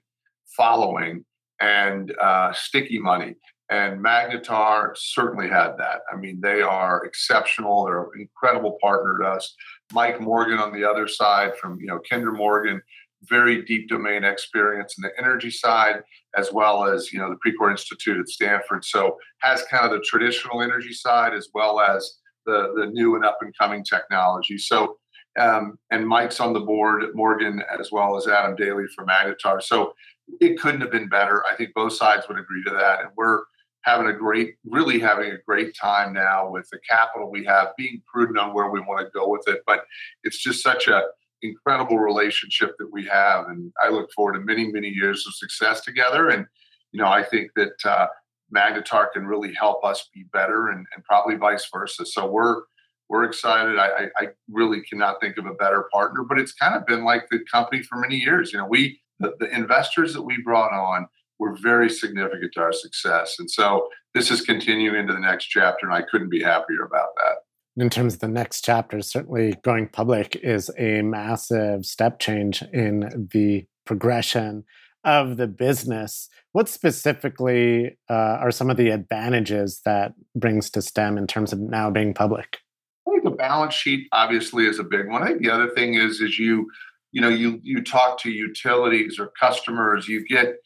following 0.56 1.24
and 1.60 2.14
uh, 2.20 2.52
sticky 2.52 2.98
money. 2.98 3.34
And 3.70 4.02
Magnetar 4.02 4.96
certainly 4.96 5.48
had 5.48 5.72
that. 5.78 6.00
I 6.10 6.16
mean, 6.16 6.40
they 6.40 6.62
are 6.62 7.04
exceptional. 7.04 7.84
They're 7.84 8.04
an 8.04 8.20
incredible 8.20 8.78
partner 8.80 9.18
to 9.20 9.28
us. 9.28 9.54
Mike 9.92 10.20
Morgan 10.20 10.58
on 10.58 10.72
the 10.72 10.88
other 10.88 11.06
side 11.06 11.56
from, 11.58 11.78
you 11.78 11.86
know, 11.86 12.00
Kinder 12.08 12.32
Morgan, 12.32 12.80
very 13.24 13.62
deep 13.64 13.88
domain 13.88 14.24
experience 14.24 14.94
in 14.96 15.02
the 15.02 15.10
energy 15.18 15.50
side, 15.50 16.02
as 16.36 16.50
well 16.52 16.84
as, 16.84 17.12
you 17.12 17.18
know, 17.18 17.28
the 17.28 17.36
Precourt 17.44 17.72
Institute 17.72 18.18
at 18.18 18.28
Stanford. 18.28 18.84
So 18.84 19.18
has 19.42 19.64
kind 19.64 19.84
of 19.84 19.90
the 19.90 20.04
traditional 20.04 20.62
energy 20.62 20.92
side 20.92 21.34
as 21.34 21.48
well 21.52 21.80
as 21.80 22.18
the, 22.46 22.72
the 22.76 22.86
new 22.86 23.16
and 23.16 23.24
up 23.24 23.38
and 23.42 23.52
coming 23.58 23.84
technology. 23.84 24.56
So, 24.56 24.96
um, 25.38 25.78
and 25.90 26.08
Mike's 26.08 26.40
on 26.40 26.52
the 26.52 26.60
board 26.60 27.04
Morgan 27.14 27.62
as 27.78 27.92
well 27.92 28.16
as 28.16 28.26
Adam 28.26 28.56
Daley 28.56 28.86
from 28.96 29.08
Magnetar. 29.08 29.62
So 29.62 29.92
it 30.40 30.60
couldn't 30.60 30.80
have 30.80 30.90
been 30.90 31.08
better. 31.08 31.44
I 31.50 31.56
think 31.56 31.74
both 31.74 31.94
sides 31.94 32.26
would 32.28 32.38
agree 32.38 32.62
to 32.64 32.70
that. 32.70 33.00
And 33.00 33.10
we're, 33.16 33.42
having 33.88 34.08
a 34.08 34.12
great, 34.12 34.56
really 34.64 34.98
having 34.98 35.30
a 35.32 35.38
great 35.46 35.74
time 35.74 36.12
now 36.12 36.50
with 36.50 36.68
the 36.70 36.78
capital 36.88 37.30
we 37.30 37.44
have, 37.44 37.68
being 37.76 38.02
prudent 38.12 38.38
on 38.38 38.52
where 38.52 38.70
we 38.70 38.80
want 38.80 39.00
to 39.00 39.10
go 39.18 39.28
with 39.28 39.46
it. 39.46 39.62
But 39.66 39.84
it's 40.24 40.38
just 40.38 40.62
such 40.62 40.88
a 40.88 41.04
incredible 41.42 41.98
relationship 41.98 42.74
that 42.78 42.92
we 42.92 43.04
have, 43.06 43.48
and 43.48 43.72
I 43.82 43.88
look 43.88 44.10
forward 44.12 44.34
to 44.34 44.40
many, 44.40 44.70
many 44.72 44.88
years 44.88 45.26
of 45.26 45.34
success 45.34 45.80
together. 45.82 46.28
And 46.28 46.46
you 46.92 47.00
know, 47.00 47.08
I 47.08 47.22
think 47.22 47.52
that 47.56 47.84
uh, 47.84 48.08
Magnetar 48.54 49.12
can 49.12 49.26
really 49.26 49.54
help 49.54 49.84
us 49.84 50.08
be 50.14 50.24
better, 50.32 50.68
and, 50.68 50.84
and 50.94 51.04
probably 51.04 51.36
vice 51.36 51.68
versa. 51.72 52.04
So 52.04 52.26
we're 52.26 52.62
we're 53.08 53.24
excited. 53.24 53.78
I, 53.78 54.08
I, 54.18 54.28
really 54.50 54.82
cannot 54.82 55.18
think 55.18 55.38
of 55.38 55.46
a 55.46 55.54
better 55.54 55.88
partner, 55.90 56.24
but 56.28 56.38
it's 56.38 56.52
kind 56.52 56.74
of 56.74 56.84
been 56.84 57.04
like 57.04 57.26
the 57.30 57.40
company 57.50 57.82
for 57.82 57.96
many 57.96 58.16
years. 58.16 58.52
You 58.52 58.58
know, 58.58 58.66
we 58.66 59.00
the, 59.18 59.34
the 59.38 59.54
investors 59.54 60.14
that 60.14 60.22
we 60.22 60.40
brought 60.42 60.72
on 60.72 61.06
were 61.38 61.56
very 61.56 61.88
significant 61.88 62.52
to 62.54 62.60
our 62.60 62.72
success. 62.72 63.36
And 63.38 63.50
so 63.50 63.88
this 64.14 64.30
is 64.30 64.40
continuing 64.40 64.96
into 64.96 65.12
the 65.12 65.20
next 65.20 65.46
chapter, 65.46 65.86
and 65.86 65.94
I 65.94 66.02
couldn't 66.02 66.30
be 66.30 66.42
happier 66.42 66.82
about 66.84 67.08
that. 67.16 67.82
In 67.82 67.90
terms 67.90 68.14
of 68.14 68.20
the 68.20 68.28
next 68.28 68.64
chapter, 68.64 69.00
certainly 69.02 69.54
going 69.62 69.88
public 69.88 70.34
is 70.36 70.70
a 70.76 71.02
massive 71.02 71.86
step 71.86 72.18
change 72.18 72.62
in 72.72 73.28
the 73.32 73.66
progression 73.84 74.64
of 75.04 75.36
the 75.36 75.46
business. 75.46 76.28
What 76.52 76.68
specifically 76.68 77.96
uh, 78.10 78.12
are 78.12 78.50
some 78.50 78.68
of 78.68 78.76
the 78.76 78.90
advantages 78.90 79.80
that 79.84 80.14
brings 80.34 80.70
to 80.70 80.82
STEM 80.82 81.16
in 81.18 81.28
terms 81.28 81.52
of 81.52 81.60
now 81.60 81.88
being 81.88 82.14
public? 82.14 82.58
I 83.06 83.12
think 83.12 83.24
the 83.24 83.30
balance 83.30 83.74
sheet 83.74 84.08
obviously 84.12 84.66
is 84.66 84.80
a 84.80 84.84
big 84.84 85.08
one. 85.08 85.22
I 85.22 85.28
think 85.28 85.42
the 85.42 85.50
other 85.50 85.70
thing 85.70 85.94
is 85.94 86.20
is 86.20 86.38
you 86.38 86.68
you 87.12 87.20
know 87.20 87.28
you 87.28 87.60
you 87.62 87.82
talk 87.82 88.20
to 88.22 88.30
utilities 88.30 89.18
or 89.18 89.32
customers, 89.40 90.08
you 90.08 90.26
get 90.26 90.56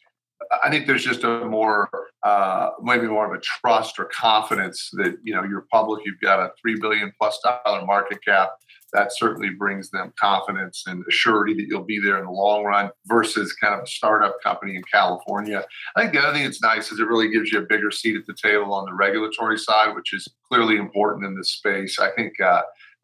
I 0.63 0.71
think 0.71 0.87
there's 0.87 1.05
just 1.05 1.25
a 1.25 1.45
more, 1.45 1.89
uh, 2.23 2.71
maybe 2.83 3.07
more 3.07 3.33
of 3.33 3.39
a 3.39 3.43
trust 3.43 3.99
or 3.99 4.07
confidence 4.07 4.91
that 4.95 5.17
you 5.23 5.35
know 5.35 5.45
you're 5.45 5.67
public. 5.71 6.05
You've 6.05 6.21
got 6.21 6.41
a 6.41 6.51
three 6.61 6.79
billion 6.81 7.13
plus 7.19 7.39
dollar 7.43 7.85
market 7.85 8.19
cap. 8.25 8.51
That 8.93 9.13
certainly 9.13 9.51
brings 9.51 9.91
them 9.91 10.13
confidence 10.21 10.85
and 10.87 11.03
assurity 11.07 11.57
that 11.57 11.67
you'll 11.67 11.85
be 11.85 11.99
there 11.99 12.19
in 12.19 12.27
the 12.27 12.31
long 12.31 12.65
run 12.65 12.91
versus 13.07 13.55
kind 13.55 13.75
of 13.75 13.85
a 13.85 13.87
startup 13.87 14.37
company 14.45 14.77
in 14.77 14.83
California. 14.93 15.65
I 15.97 16.03
think 16.03 16.13
the 16.13 16.21
other 16.21 16.35
thing 16.35 16.45
that's 16.45 16.61
nice 16.61 16.93
is 16.93 17.01
it 17.01 17.09
really 17.09 17.31
gives 17.31 17.51
you 17.51 17.61
a 17.61 17.67
bigger 17.67 17.91
seat 17.91 18.17
at 18.17 18.27
the 18.27 18.35
table 18.35 18.75
on 18.75 18.85
the 18.85 18.93
regulatory 18.93 19.59
side, 19.59 19.95
which 19.95 20.13
is 20.13 20.29
clearly 20.47 20.77
important 20.77 21.25
in 21.25 21.35
this 21.35 21.53
space. 21.53 21.99
I 21.99 22.11
think 22.11 22.39
uh, 22.39 22.63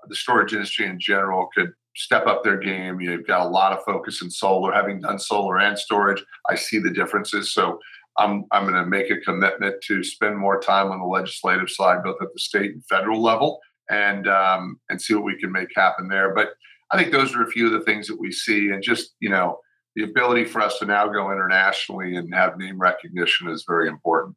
the 0.09 0.15
storage 0.15 0.53
industry 0.53 0.87
in 0.87 1.01
general 1.01 1.49
could 1.57 1.73
step 1.97 2.27
up 2.27 2.45
their 2.45 2.59
game. 2.59 3.01
You've 3.01 3.27
got 3.27 3.47
a 3.47 3.49
lot 3.49 3.73
of 3.73 3.85
focus 3.85 4.23
in 4.23 4.31
solar. 4.31 4.73
Having 4.73 5.01
done 5.01 5.19
solar 5.19 5.59
and 5.59 5.79
storage, 5.79 6.23
I 6.49 6.55
see 6.55 6.79
the 6.79 6.91
differences. 6.91 7.53
So 7.53 7.79
I'm 8.19 8.45
I'm 8.51 8.65
going 8.65 8.75
to 8.75 8.87
make 8.87 9.11
a 9.11 9.21
commitment 9.21 9.77
to 9.87 10.03
spend 10.03 10.37
more 10.37 10.61
time 10.61 10.91
on 10.91 10.99
the 10.99 11.07
legislative 11.07 11.71
side, 11.71 12.03
both 12.03 12.21
at 12.21 12.33
the 12.33 12.41
state 12.41 12.73
and 12.73 12.85
federal 12.87 13.23
level, 13.23 13.61
and 13.91 14.29
um, 14.29 14.79
and 14.89 15.01
see 15.01 15.15
what 15.15 15.25
we 15.25 15.39
can 15.39 15.53
make 15.53 15.69
happen 15.75 16.09
there. 16.09 16.35
But 16.35 16.51
I 16.91 16.99
think 16.99 17.13
those 17.13 17.35
are 17.35 17.43
a 17.43 17.51
few 17.51 17.67
of 17.67 17.73
the 17.73 17.85
things 17.85 18.07
that 18.09 18.21
we 18.21 18.33
see, 18.33 18.71
and 18.71 18.83
just 18.83 19.15
you 19.21 19.31
know 19.31 19.59
the 19.95 20.05
ability 20.05 20.45
for 20.45 20.61
us 20.61 20.79
to 20.79 20.87
now 20.87 21.09
go 21.09 21.33
internationally 21.33 22.17
and 22.17 22.33
have 22.35 22.59
name 22.59 22.79
recognition 22.79 23.49
is 23.49 23.65
very 23.67 23.89
important. 23.89 24.37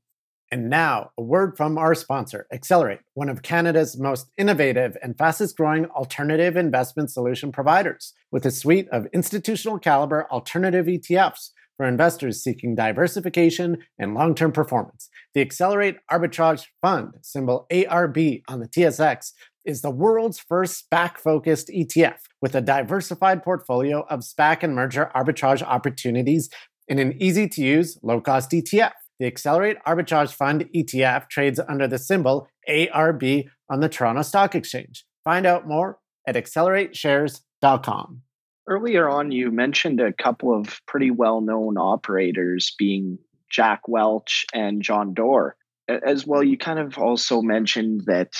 And 0.53 0.69
now, 0.69 1.11
a 1.17 1.21
word 1.21 1.55
from 1.55 1.77
our 1.77 1.95
sponsor, 1.95 2.45
Accelerate, 2.51 2.99
one 3.13 3.29
of 3.29 3.41
Canada's 3.41 3.97
most 3.97 4.27
innovative 4.37 4.97
and 5.01 5.17
fastest 5.17 5.55
growing 5.55 5.85
alternative 5.85 6.57
investment 6.57 7.09
solution 7.09 7.53
providers, 7.53 8.13
with 8.33 8.45
a 8.45 8.51
suite 8.51 8.89
of 8.89 9.07
institutional 9.13 9.79
caliber 9.79 10.27
alternative 10.29 10.87
ETFs 10.87 11.51
for 11.77 11.85
investors 11.85 12.43
seeking 12.43 12.75
diversification 12.75 13.77
and 13.97 14.13
long 14.13 14.35
term 14.35 14.51
performance. 14.51 15.09
The 15.33 15.39
Accelerate 15.39 15.99
Arbitrage 16.11 16.65
Fund, 16.81 17.13
symbol 17.21 17.65
ARB 17.71 18.43
on 18.49 18.59
the 18.59 18.67
TSX, 18.67 19.31
is 19.63 19.81
the 19.81 19.89
world's 19.89 20.37
first 20.39 20.85
SPAC 20.85 21.17
focused 21.17 21.69
ETF 21.69 22.17
with 22.41 22.55
a 22.55 22.61
diversified 22.61 23.41
portfolio 23.41 24.05
of 24.09 24.19
SPAC 24.19 24.63
and 24.63 24.75
merger 24.75 25.11
arbitrage 25.15 25.61
opportunities 25.63 26.49
in 26.89 26.99
an 26.99 27.15
easy 27.21 27.47
to 27.47 27.61
use, 27.61 27.97
low 28.03 28.19
cost 28.19 28.51
ETF. 28.51 28.91
The 29.21 29.27
Accelerate 29.27 29.77
Arbitrage 29.85 30.33
Fund 30.33 30.67
ETF 30.73 31.29
trades 31.29 31.59
under 31.69 31.87
the 31.87 31.99
symbol 31.99 32.47
ARB 32.67 33.47
on 33.69 33.79
the 33.79 33.87
Toronto 33.87 34.23
Stock 34.23 34.55
Exchange. 34.55 35.05
Find 35.23 35.45
out 35.45 35.67
more 35.67 35.99
at 36.27 36.33
accelerateshares.com. 36.33 38.23
Earlier 38.67 39.07
on, 39.07 39.31
you 39.31 39.51
mentioned 39.51 40.01
a 40.01 40.11
couple 40.11 40.59
of 40.59 40.81
pretty 40.87 41.11
well 41.11 41.39
known 41.39 41.77
operators 41.77 42.73
being 42.79 43.19
Jack 43.47 43.81
Welch 43.87 44.43
and 44.55 44.81
John 44.81 45.13
Doerr. 45.13 45.55
As 45.87 46.25
well, 46.25 46.43
you 46.43 46.57
kind 46.57 46.79
of 46.79 46.97
also 46.97 47.43
mentioned 47.43 48.05
that 48.07 48.33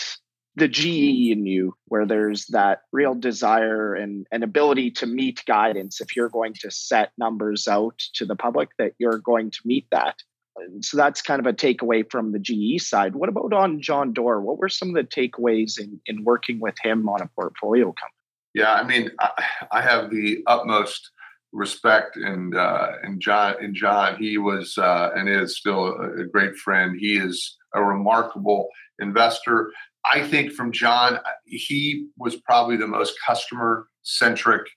the 0.56 0.68
GE 0.68 1.30
in 1.30 1.46
you, 1.46 1.76
where 1.90 2.08
there's 2.08 2.48
that 2.48 2.80
real 2.92 3.14
desire 3.14 3.94
and, 3.94 4.26
and 4.32 4.44
ability 4.44 4.90
to 4.92 5.06
meet 5.06 5.44
guidance. 5.46 6.02
If 6.02 6.16
you're 6.16 6.30
going 6.30 6.56
to 6.62 6.72
set 6.72 7.12
numbers 7.20 7.68
out 7.68 8.00
to 8.16 8.26
the 8.26 8.36
public, 8.36 8.70
that 8.80 8.94
you're 8.98 9.20
going 9.20 9.52
to 9.52 9.60
meet 9.64 9.86
that 9.92 10.16
so 10.82 10.98
that's 10.98 11.22
kind 11.22 11.40
of 11.40 11.46
a 11.46 11.54
takeaway 11.54 12.10
from 12.10 12.32
the 12.32 12.40
GE 12.40 12.82
side. 12.82 13.16
What 13.16 13.30
about 13.30 13.54
on 13.54 13.82
John 13.82 14.14
Doerr? 14.14 14.42
What 14.42 14.58
were 14.58 14.70
some 14.70 14.90
of 14.90 14.96
the 14.96 15.04
takeaways 15.04 15.80
in, 15.80 16.00
in 16.06 16.24
working 16.24 16.60
with 16.60 16.76
him 16.82 17.08
on 17.08 17.22
a 17.22 17.28
portfolio 17.28 17.86
company? 17.86 18.16
Yeah, 18.54 18.74
I 18.74 18.84
mean, 18.84 19.12
I, 19.20 19.32
I 19.72 19.82
have 19.82 20.10
the 20.10 20.44
utmost 20.48 21.10
respect 21.54 22.18
and 22.18 22.56
uh, 22.56 22.92
and 23.04 23.22
John 23.22 23.56
and 23.62 23.76
John. 23.76 24.18
He 24.18 24.38
was 24.38 24.78
uh, 24.78 25.10
and 25.16 25.30
is 25.30 25.58
still 25.58 25.88
a, 25.88 26.22
a 26.22 26.26
great 26.26 26.56
friend. 26.58 26.98
He 27.00 27.18
is 27.18 27.58
a 27.74 27.84
remarkable 27.84 28.68
investor. 29.00 29.72
I 30.12 30.28
think 30.28 30.52
from 30.52 30.72
John, 30.72 31.20
he 31.46 32.08
was 32.18 32.36
probably 32.38 32.76
the 32.76 32.88
most 32.88 33.16
customer 33.26 33.88
centric 34.02 34.68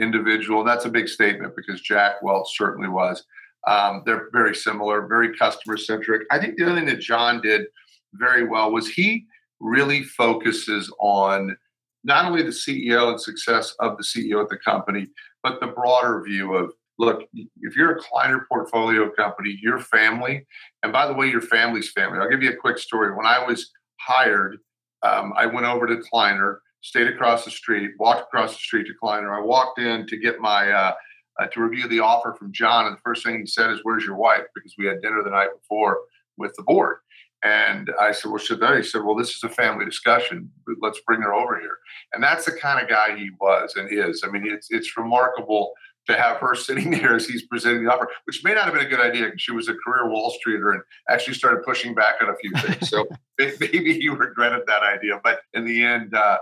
individual. 0.00 0.64
That's 0.64 0.84
a 0.84 0.90
big 0.90 1.08
statement 1.08 1.54
because 1.56 1.80
Jack 1.80 2.22
Welch 2.22 2.48
certainly 2.56 2.88
was. 2.88 3.24
Um, 3.66 4.02
they're 4.04 4.28
very 4.32 4.54
similar, 4.54 5.06
very 5.06 5.36
customer 5.36 5.76
centric. 5.76 6.22
I 6.30 6.38
think 6.38 6.56
the 6.56 6.64
other 6.64 6.74
thing 6.74 6.86
that 6.86 7.00
John 7.00 7.40
did 7.40 7.66
very 8.14 8.44
well 8.44 8.72
was 8.72 8.88
he 8.88 9.26
really 9.60 10.02
focuses 10.02 10.92
on 10.98 11.56
not 12.04 12.24
only 12.24 12.42
the 12.42 12.48
CEO 12.48 13.10
and 13.10 13.20
success 13.20 13.74
of 13.78 13.96
the 13.96 14.02
CEO 14.02 14.42
at 14.42 14.48
the 14.48 14.56
company, 14.56 15.08
but 15.42 15.60
the 15.60 15.68
broader 15.68 16.22
view 16.22 16.54
of 16.54 16.72
look, 16.98 17.22
if 17.34 17.76
you're 17.76 17.96
a 17.96 18.00
Kleiner 18.00 18.46
portfolio 18.48 19.10
company, 19.10 19.58
your 19.60 19.78
family, 19.78 20.46
and 20.82 20.92
by 20.92 21.06
the 21.06 21.12
way, 21.12 21.28
your 21.28 21.40
family's 21.40 21.90
family. 21.90 22.18
I'll 22.18 22.28
give 22.28 22.42
you 22.42 22.50
a 22.50 22.56
quick 22.56 22.78
story. 22.78 23.14
When 23.14 23.26
I 23.26 23.44
was 23.44 23.70
hired, 24.00 24.58
um, 25.02 25.32
I 25.36 25.46
went 25.46 25.66
over 25.66 25.86
to 25.86 25.96
Kleiner, 26.10 26.60
stayed 26.80 27.08
across 27.08 27.44
the 27.44 27.50
street, 27.50 27.92
walked 27.98 28.22
across 28.22 28.52
the 28.52 28.58
street 28.58 28.86
to 28.86 28.94
Kleiner. 29.00 29.34
I 29.34 29.40
walked 29.40 29.78
in 29.78 30.06
to 30.06 30.16
get 30.16 30.40
my 30.40 30.70
uh, 30.70 30.92
uh, 31.40 31.46
to 31.46 31.60
review 31.60 31.88
the 31.88 32.00
offer 32.00 32.34
from 32.38 32.52
John. 32.52 32.86
And 32.86 32.96
the 32.96 33.00
first 33.00 33.24
thing 33.24 33.38
he 33.38 33.46
said 33.46 33.70
is, 33.70 33.80
Where's 33.82 34.04
your 34.04 34.16
wife? 34.16 34.44
Because 34.54 34.74
we 34.78 34.86
had 34.86 35.00
dinner 35.02 35.22
the 35.22 35.30
night 35.30 35.50
before 35.60 36.00
with 36.36 36.52
the 36.56 36.62
board. 36.62 36.98
And 37.44 37.90
I 38.00 38.12
said, 38.12 38.30
Well, 38.30 38.38
should 38.38 38.60
that? 38.60 38.76
He 38.76 38.82
said, 38.82 39.02
Well, 39.04 39.16
this 39.16 39.30
is 39.30 39.42
a 39.42 39.48
family 39.48 39.84
discussion. 39.84 40.50
Let's 40.80 41.00
bring 41.06 41.22
her 41.22 41.34
over 41.34 41.58
here. 41.58 41.78
And 42.12 42.22
that's 42.22 42.44
the 42.44 42.52
kind 42.52 42.82
of 42.82 42.88
guy 42.88 43.16
he 43.16 43.30
was 43.40 43.74
and 43.76 43.88
is. 43.90 44.22
I 44.24 44.30
mean, 44.30 44.46
it's, 44.46 44.68
it's 44.70 44.96
remarkable 44.96 45.72
to 46.06 46.16
have 46.16 46.38
her 46.38 46.54
sitting 46.54 46.90
there 46.90 47.14
as 47.14 47.26
he's 47.26 47.46
presenting 47.46 47.84
the 47.84 47.92
offer, 47.92 48.08
which 48.24 48.42
may 48.44 48.54
not 48.54 48.64
have 48.64 48.74
been 48.74 48.86
a 48.86 48.88
good 48.88 49.00
idea 49.00 49.26
because 49.26 49.42
she 49.42 49.52
was 49.52 49.68
a 49.68 49.74
career 49.74 50.08
Wall 50.08 50.30
Streeter 50.30 50.72
and 50.72 50.82
actually 51.08 51.34
started 51.34 51.62
pushing 51.64 51.94
back 51.94 52.16
on 52.20 52.28
a 52.28 52.36
few 52.36 52.52
things. 52.52 52.88
So 52.88 53.06
maybe 53.38 53.98
he 53.98 54.08
regretted 54.08 54.62
that 54.66 54.82
idea. 54.82 55.20
But 55.22 55.40
in 55.54 55.64
the 55.64 55.82
end, 55.82 56.14
uh, 56.14 56.38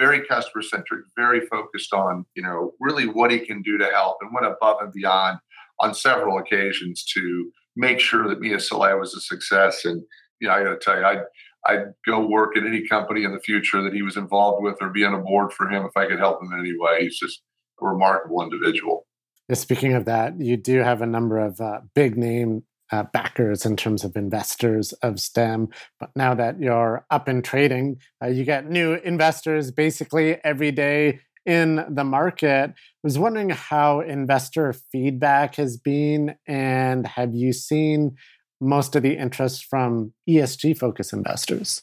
very 0.00 0.26
customer 0.26 0.62
centric, 0.62 1.04
very 1.16 1.46
focused 1.46 1.92
on 1.92 2.24
you 2.34 2.42
know 2.42 2.72
really 2.80 3.06
what 3.06 3.30
he 3.30 3.38
can 3.38 3.62
do 3.62 3.78
to 3.78 3.86
help 3.86 4.16
and 4.22 4.32
went 4.32 4.46
above 4.46 4.78
and 4.80 4.92
beyond 4.92 5.38
on 5.78 5.94
several 5.94 6.38
occasions 6.38 7.04
to 7.04 7.50
make 7.76 8.00
sure 8.00 8.28
that 8.28 8.40
MiaSolé 8.40 8.98
was 8.98 9.14
a 9.14 9.20
success. 9.20 9.84
And 9.84 10.02
you 10.40 10.48
know, 10.48 10.54
I 10.54 10.64
got 10.64 10.70
to 10.70 10.78
tell 10.78 10.98
you, 10.98 11.04
I'd 11.04 11.22
I'd 11.66 11.92
go 12.06 12.26
work 12.26 12.56
at 12.56 12.64
any 12.64 12.86
company 12.88 13.24
in 13.24 13.32
the 13.32 13.40
future 13.40 13.82
that 13.82 13.92
he 13.92 14.02
was 14.02 14.16
involved 14.16 14.62
with 14.62 14.76
or 14.80 14.88
be 14.88 15.04
on 15.04 15.14
a 15.14 15.18
board 15.18 15.52
for 15.52 15.68
him 15.68 15.84
if 15.84 15.96
I 15.96 16.06
could 16.06 16.18
help 16.18 16.42
him 16.42 16.52
in 16.52 16.58
any 16.58 16.74
way. 16.76 17.02
He's 17.02 17.18
just 17.18 17.42
a 17.80 17.86
remarkable 17.86 18.42
individual. 18.42 19.06
Speaking 19.52 19.94
of 19.94 20.04
that, 20.04 20.40
you 20.40 20.56
do 20.56 20.78
have 20.78 21.02
a 21.02 21.06
number 21.06 21.38
of 21.38 21.60
uh, 21.60 21.80
big 21.94 22.16
name 22.16 22.62
uh, 22.92 23.04
backers, 23.12 23.64
in 23.64 23.76
terms 23.76 24.04
of 24.04 24.16
investors 24.16 24.92
of 24.94 25.20
STEM. 25.20 25.68
But 25.98 26.10
now 26.16 26.34
that 26.34 26.60
you're 26.60 27.06
up 27.10 27.28
and 27.28 27.44
trading, 27.44 27.98
uh, 28.22 28.28
you 28.28 28.44
get 28.44 28.68
new 28.68 28.94
investors 28.94 29.70
basically 29.70 30.38
every 30.44 30.70
day 30.70 31.20
in 31.46 31.84
the 31.88 32.04
market. 32.04 32.70
I 32.70 32.74
was 33.02 33.18
wondering 33.18 33.50
how 33.50 34.00
investor 34.00 34.72
feedback 34.72 35.56
has 35.56 35.76
been, 35.76 36.36
and 36.46 37.06
have 37.06 37.34
you 37.34 37.52
seen 37.52 38.16
most 38.60 38.94
of 38.94 39.02
the 39.02 39.16
interest 39.16 39.64
from 39.64 40.12
ESG 40.28 40.76
focused 40.76 41.12
investors? 41.12 41.82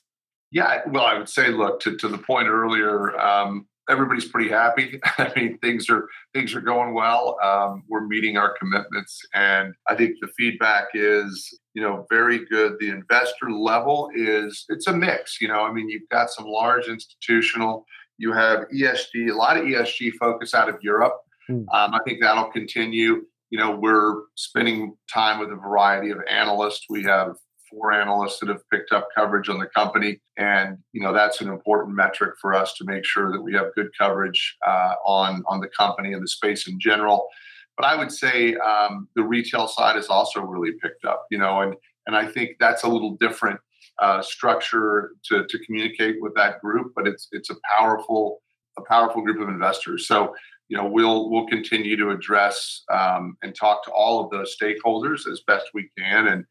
Yeah, 0.52 0.82
well, 0.88 1.06
I 1.06 1.18
would 1.18 1.28
say, 1.28 1.50
look, 1.50 1.82
to, 1.82 1.98
to 1.98 2.08
the 2.08 2.18
point 2.18 2.48
earlier, 2.48 3.20
um, 3.20 3.68
everybody's 3.90 4.28
pretty 4.28 4.50
happy. 4.50 5.00
I 5.18 5.32
mean, 5.36 5.58
things 5.60 5.90
are 5.90 6.08
things 6.34 6.56
are 6.56 6.62
going 6.62 6.94
well. 6.94 7.38
Um, 7.42 7.84
we're 7.88 8.06
meeting 8.06 8.38
our 8.38 8.56
commitments, 8.58 9.20
and 9.34 9.74
I 9.88 9.96
think 9.96 10.16
the 10.22 10.28
feedback 10.38 10.90
is, 10.94 11.60
you 11.74 11.82
know, 11.82 12.06
very 12.10 12.46
good. 12.46 12.76
The 12.80 12.90
investor 12.90 13.52
level 13.52 14.10
is 14.16 14.66
it's 14.70 14.88
a 14.88 14.94
mix. 14.94 15.40
You 15.42 15.48
know, 15.48 15.62
I 15.62 15.72
mean, 15.72 15.90
you've 15.90 16.10
got 16.10 16.30
some 16.30 16.46
large 16.46 16.88
institutional. 16.88 17.86
You 18.18 18.34
have 18.34 18.66
ESG, 18.74 19.30
a 19.30 19.36
lot 19.36 19.58
of 19.58 19.64
ESG 19.64 20.14
focus 20.20 20.54
out 20.54 20.70
of 20.70 20.78
Europe. 20.82 21.16
Mm. 21.50 21.66
Um, 21.74 21.94
I 21.94 22.00
think 22.06 22.20
that'll 22.22 22.52
continue. 22.52 23.24
You 23.50 23.60
know, 23.60 23.72
we're 23.72 24.24
spending 24.36 24.96
time 25.12 25.40
with 25.40 25.52
a 25.52 25.56
variety 25.56 26.10
of 26.10 26.20
analysts. 26.30 26.86
We 26.90 27.04
have 27.04 27.36
four 27.70 27.92
analysts 27.92 28.40
that 28.40 28.50
have 28.50 28.62
picked 28.70 28.92
up 28.92 29.08
coverage 29.16 29.50
on 29.50 29.60
the 29.60 29.68
company. 29.68 30.20
And, 30.38 30.78
you 30.94 31.02
know, 31.02 31.14
that's 31.14 31.42
an 31.42 31.50
important 31.50 31.96
metric 31.96 32.36
for 32.42 32.54
us 32.54 32.74
to 32.76 32.86
make 32.86 33.06
sure 33.06 33.32
that 33.32 33.42
we 33.42 33.54
have 33.54 33.76
good 33.76 33.90
coverage 33.98 34.56
uh, 34.66 34.94
on, 35.06 35.44
on 35.48 35.60
the 35.60 35.70
company 35.70 36.14
and 36.14 36.24
the 36.24 36.28
space 36.28 36.68
in 36.68 36.80
general. 36.80 37.28
But 37.76 37.86
I 37.86 37.96
would 37.96 38.12
say 38.12 38.56
um, 38.56 39.08
the 39.16 39.24
retail 39.24 39.68
side 39.68 39.96
has 39.96 40.08
also 40.08 40.42
really 40.42 40.74
picked 40.82 41.06
up, 41.06 41.26
you 41.30 41.38
know, 41.38 41.62
and, 41.62 41.76
and 42.06 42.16
I 42.16 42.26
think 42.26 42.52
that's 42.60 42.84
a 42.84 42.88
little 42.88 43.18
different 43.20 43.60
uh, 44.00 44.22
structure 44.22 45.12
to, 45.26 45.46
to 45.48 45.60
communicate 45.66 46.16
with 46.22 46.34
that 46.36 46.60
group, 46.62 46.94
but 46.96 47.08
it's, 47.08 47.28
it's 47.32 47.50
a 47.50 47.56
powerful, 47.78 48.42
a 48.78 48.82
powerful 48.82 49.22
group 49.22 49.42
of 49.42 49.50
investors. 49.50 50.08
So, 50.08 50.34
you 50.70 50.76
know, 50.76 50.86
we'll 50.86 51.30
we'll 51.30 51.48
continue 51.48 51.96
to 51.96 52.10
address 52.10 52.84
um, 52.92 53.38
and 53.42 53.56
talk 53.56 53.86
to 53.86 53.92
all 53.92 54.22
of 54.22 54.30
those 54.32 54.54
stakeholders 54.62 55.26
as 55.26 55.42
best 55.48 55.68
we 55.74 55.90
can, 55.98 56.28
and 56.28 56.44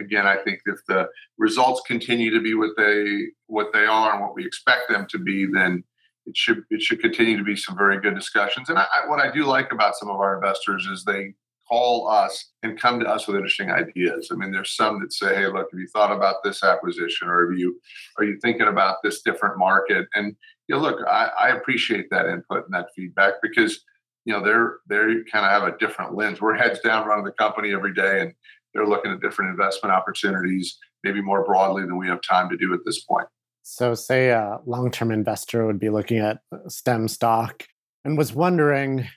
again, 0.00 0.26
I 0.26 0.36
think 0.36 0.60
if 0.66 0.80
the 0.86 1.08
results 1.38 1.82
continue 1.86 2.32
to 2.32 2.40
be 2.40 2.54
what 2.54 2.70
they 2.76 3.26
what 3.46 3.72
they 3.72 3.86
are 3.86 4.12
and 4.12 4.20
what 4.20 4.34
we 4.34 4.46
expect 4.46 4.88
them 4.88 5.06
to 5.10 5.18
be, 5.18 5.46
then 5.46 5.84
it 6.26 6.36
should 6.36 6.64
it 6.70 6.82
should 6.82 7.00
continue 7.00 7.36
to 7.36 7.44
be 7.44 7.56
some 7.56 7.76
very 7.76 8.00
good 8.00 8.14
discussions. 8.14 8.68
And 8.68 8.78
I, 8.78 8.86
what 9.06 9.20
I 9.20 9.30
do 9.30 9.44
like 9.44 9.72
about 9.72 9.96
some 9.96 10.08
of 10.08 10.20
our 10.20 10.36
investors 10.36 10.86
is 10.86 11.04
they 11.04 11.34
call 11.68 12.08
us 12.08 12.52
and 12.62 12.80
come 12.80 13.00
to 13.00 13.06
us 13.06 13.26
with 13.26 13.36
interesting 13.36 13.70
ideas. 13.70 14.28
I 14.30 14.36
mean, 14.36 14.52
there's 14.52 14.76
some 14.76 15.00
that 15.00 15.12
say, 15.12 15.34
"Hey, 15.34 15.46
look, 15.46 15.68
have 15.70 15.80
you 15.80 15.88
thought 15.88 16.14
about 16.14 16.36
this 16.42 16.62
acquisition, 16.62 17.28
or 17.28 17.48
have 17.50 17.58
you 17.58 17.80
are 18.18 18.24
you 18.24 18.38
thinking 18.42 18.68
about 18.68 18.96
this 19.02 19.22
different 19.22 19.58
market?" 19.58 20.06
And 20.14 20.36
you 20.68 20.76
know, 20.76 20.80
look, 20.80 21.00
I, 21.06 21.30
I 21.38 21.48
appreciate 21.50 22.08
that 22.10 22.26
input 22.26 22.64
and 22.64 22.74
that 22.74 22.88
feedback 22.96 23.34
because 23.42 23.84
you 24.24 24.32
know 24.32 24.42
they're 24.42 24.78
they 24.88 25.22
kind 25.30 25.44
of 25.44 25.50
have 25.50 25.64
a 25.64 25.76
different 25.78 26.14
lens. 26.14 26.40
We're 26.40 26.54
heads 26.54 26.80
down 26.80 27.06
running 27.06 27.24
the 27.24 27.32
company 27.32 27.72
every 27.72 27.94
day, 27.94 28.20
and 28.20 28.34
they're 28.74 28.86
looking 28.86 29.12
at 29.12 29.20
different 29.20 29.50
investment 29.50 29.94
opportunities, 29.94 30.76
maybe 31.02 31.22
more 31.22 31.44
broadly 31.44 31.82
than 31.82 31.96
we 31.96 32.08
have 32.08 32.20
time 32.22 32.50
to 32.50 32.56
do 32.56 32.74
at 32.74 32.80
this 32.84 33.00
point. 33.04 33.26
So, 33.62 33.94
say 33.94 34.30
a 34.30 34.58
long 34.66 34.90
term 34.90 35.10
investor 35.10 35.66
would 35.66 35.78
be 35.78 35.88
looking 35.88 36.18
at 36.18 36.40
STEM 36.68 37.08
stock 37.08 37.66
and 38.04 38.18
was 38.18 38.34
wondering, 38.34 39.08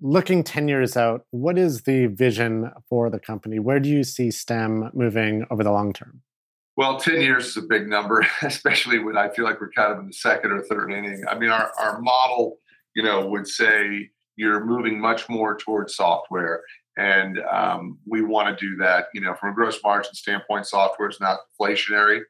looking 0.00 0.42
10 0.42 0.68
years 0.68 0.96
out, 0.96 1.26
what 1.30 1.58
is 1.58 1.82
the 1.82 2.06
vision 2.06 2.70
for 2.88 3.10
the 3.10 3.20
company? 3.20 3.58
Where 3.58 3.80
do 3.80 3.88
you 3.88 4.02
see 4.02 4.30
STEM 4.30 4.90
moving 4.94 5.44
over 5.50 5.62
the 5.62 5.70
long 5.70 5.92
term? 5.92 6.22
Well, 6.76 6.98
10 6.98 7.20
years 7.20 7.48
is 7.48 7.56
a 7.58 7.62
big 7.62 7.86
number, 7.86 8.26
especially 8.42 8.98
when 8.98 9.16
I 9.16 9.28
feel 9.28 9.44
like 9.44 9.60
we're 9.60 9.70
kind 9.70 9.92
of 9.92 9.98
in 9.98 10.06
the 10.06 10.12
second 10.12 10.52
or 10.52 10.62
third 10.62 10.90
inning. 10.90 11.24
I 11.28 11.38
mean, 11.38 11.50
our, 11.50 11.70
our 11.78 12.00
model, 12.00 12.58
you 12.96 13.02
know, 13.02 13.26
would 13.26 13.46
say 13.46 14.10
you're 14.36 14.64
moving 14.64 15.00
much 15.00 15.28
more 15.28 15.56
towards 15.56 15.94
software 15.94 16.62
and 16.96 17.40
um, 17.50 17.98
we 18.06 18.22
want 18.22 18.56
to 18.56 18.66
do 18.66 18.76
that. 18.76 19.06
You 19.14 19.20
know, 19.20 19.34
from 19.34 19.50
a 19.50 19.54
gross 19.54 19.78
margin 19.82 20.14
standpoint, 20.14 20.66
software 20.66 21.08
is 21.08 21.20
not 21.20 21.38
inflationary. 21.60 22.20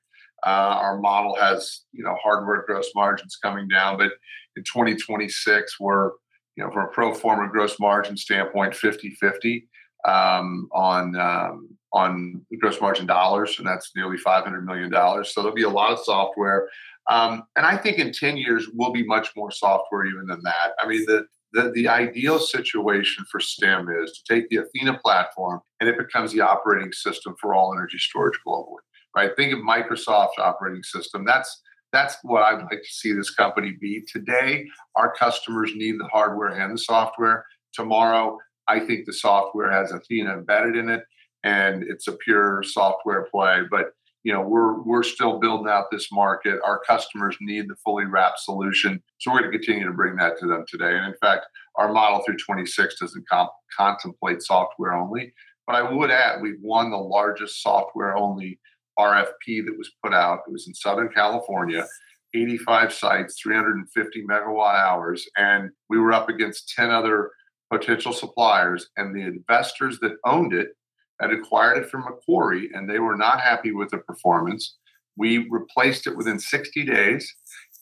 Uh, 0.46 0.76
our 0.80 0.98
model 0.98 1.36
has 1.36 1.82
you 1.92 2.04
know 2.04 2.16
hardware 2.22 2.64
gross 2.66 2.90
margins 2.94 3.36
coming 3.36 3.68
down, 3.68 3.96
but 3.96 4.12
in 4.56 4.62
2026 4.62 5.80
we're 5.80 6.10
you 6.56 6.64
know 6.64 6.70
from 6.70 6.84
a 6.84 6.88
pro 6.88 7.14
forma 7.14 7.48
gross 7.50 7.80
margin 7.80 8.16
standpoint 8.16 8.74
50-50 8.74 9.66
um, 10.06 10.68
on 10.72 11.16
um, 11.16 11.68
on 11.92 12.44
gross 12.60 12.80
margin 12.80 13.06
dollars, 13.06 13.58
and 13.58 13.66
that's 13.66 13.92
nearly 13.96 14.18
500 14.18 14.66
million 14.66 14.90
dollars. 14.90 15.32
So 15.32 15.40
there'll 15.40 15.54
be 15.54 15.62
a 15.62 15.68
lot 15.68 15.92
of 15.92 16.00
software. 16.00 16.68
Um, 17.10 17.44
and 17.56 17.66
I 17.66 17.76
think 17.76 17.98
in 17.98 18.12
10 18.12 18.36
years, 18.36 18.68
we'll 18.72 18.92
be 18.92 19.04
much 19.04 19.28
more 19.36 19.50
software 19.50 20.06
even 20.06 20.26
than 20.26 20.40
that. 20.42 20.72
I 20.80 20.88
mean, 20.88 21.04
the, 21.06 21.26
the, 21.54 21.70
the 21.70 21.88
ideal 21.88 22.38
situation 22.38 23.24
for 23.30 23.40
STEM 23.40 23.88
is 24.02 24.12
to 24.12 24.34
take 24.34 24.48
the 24.48 24.56
Athena 24.56 24.98
platform 24.98 25.60
and 25.80 25.88
it 25.88 25.96
becomes 25.96 26.32
the 26.32 26.40
operating 26.40 26.92
system 26.92 27.34
for 27.40 27.54
all 27.54 27.72
energy 27.72 27.98
storage 27.98 28.38
globally. 28.46 28.82
Right? 29.16 29.30
Think 29.36 29.52
of 29.52 29.60
Microsoft's 29.60 30.38
operating 30.38 30.82
system. 30.82 31.24
That's 31.24 31.62
that's 31.92 32.16
what 32.24 32.42
I'd 32.42 32.62
like 32.62 32.82
to 32.82 32.90
see 32.90 33.12
this 33.12 33.30
company 33.30 33.76
be. 33.80 34.02
Today, 34.12 34.66
our 34.96 35.14
customers 35.14 35.70
need 35.76 36.00
the 36.00 36.08
hardware 36.08 36.48
and 36.48 36.74
the 36.74 36.78
software. 36.78 37.46
Tomorrow, 37.72 38.36
I 38.66 38.80
think 38.80 39.06
the 39.06 39.12
software 39.12 39.70
has 39.70 39.92
Athena 39.92 40.32
embedded 40.32 40.74
in 40.74 40.88
it 40.88 41.04
and 41.44 41.84
it's 41.84 42.08
a 42.08 42.16
pure 42.16 42.64
software 42.64 43.28
play. 43.30 43.60
But 43.70 43.92
you 44.24 44.32
know 44.32 44.40
we're 44.40 44.82
we're 44.82 45.02
still 45.02 45.38
building 45.38 45.70
out 45.70 45.90
this 45.90 46.10
market. 46.10 46.58
Our 46.64 46.80
customers 46.80 47.36
need 47.40 47.68
the 47.68 47.76
fully 47.84 48.06
wrapped 48.06 48.40
solution. 48.40 49.02
So 49.18 49.30
we're 49.30 49.40
going 49.40 49.52
to 49.52 49.58
continue 49.58 49.86
to 49.86 49.92
bring 49.92 50.16
that 50.16 50.38
to 50.38 50.46
them 50.46 50.64
today. 50.66 50.96
And 50.96 51.06
in 51.06 51.14
fact 51.20 51.46
our 51.76 51.92
model 51.92 52.22
through 52.24 52.36
26 52.36 53.00
doesn't 53.00 53.28
comp- 53.28 53.50
contemplate 53.76 54.42
software 54.42 54.94
only. 54.94 55.32
But 55.66 55.76
i 55.76 55.82
would 55.82 56.10
add 56.10 56.42
we've 56.42 56.60
won 56.60 56.90
the 56.90 56.96
largest 56.96 57.62
software 57.62 58.16
only 58.16 58.58
rfp 58.98 59.64
that 59.66 59.78
was 59.78 59.92
put 60.02 60.14
out. 60.14 60.40
It 60.46 60.52
was 60.52 60.66
in 60.66 60.74
southern 60.74 61.10
california 61.10 61.86
85 62.34 62.92
sites 62.92 63.40
350 63.40 64.24
megawatt 64.24 64.74
hours. 64.74 65.26
And 65.36 65.70
we 65.88 65.98
were 65.98 66.12
up 66.12 66.28
against 66.28 66.72
10 66.76 66.90
other 66.90 67.30
potential 67.70 68.12
suppliers. 68.12 68.88
And 68.96 69.14
the 69.14 69.22
investors 69.22 69.98
that 70.00 70.16
owned 70.24 70.52
it 70.52 70.70
had 71.20 71.32
acquired 71.32 71.78
it 71.78 71.90
from 71.90 72.04
Macquarie 72.04 72.70
and 72.74 72.88
they 72.88 72.98
were 72.98 73.16
not 73.16 73.40
happy 73.40 73.72
with 73.72 73.90
the 73.90 73.98
performance. 73.98 74.76
We 75.16 75.48
replaced 75.50 76.06
it 76.06 76.16
within 76.16 76.38
60 76.38 76.84
days 76.84 77.32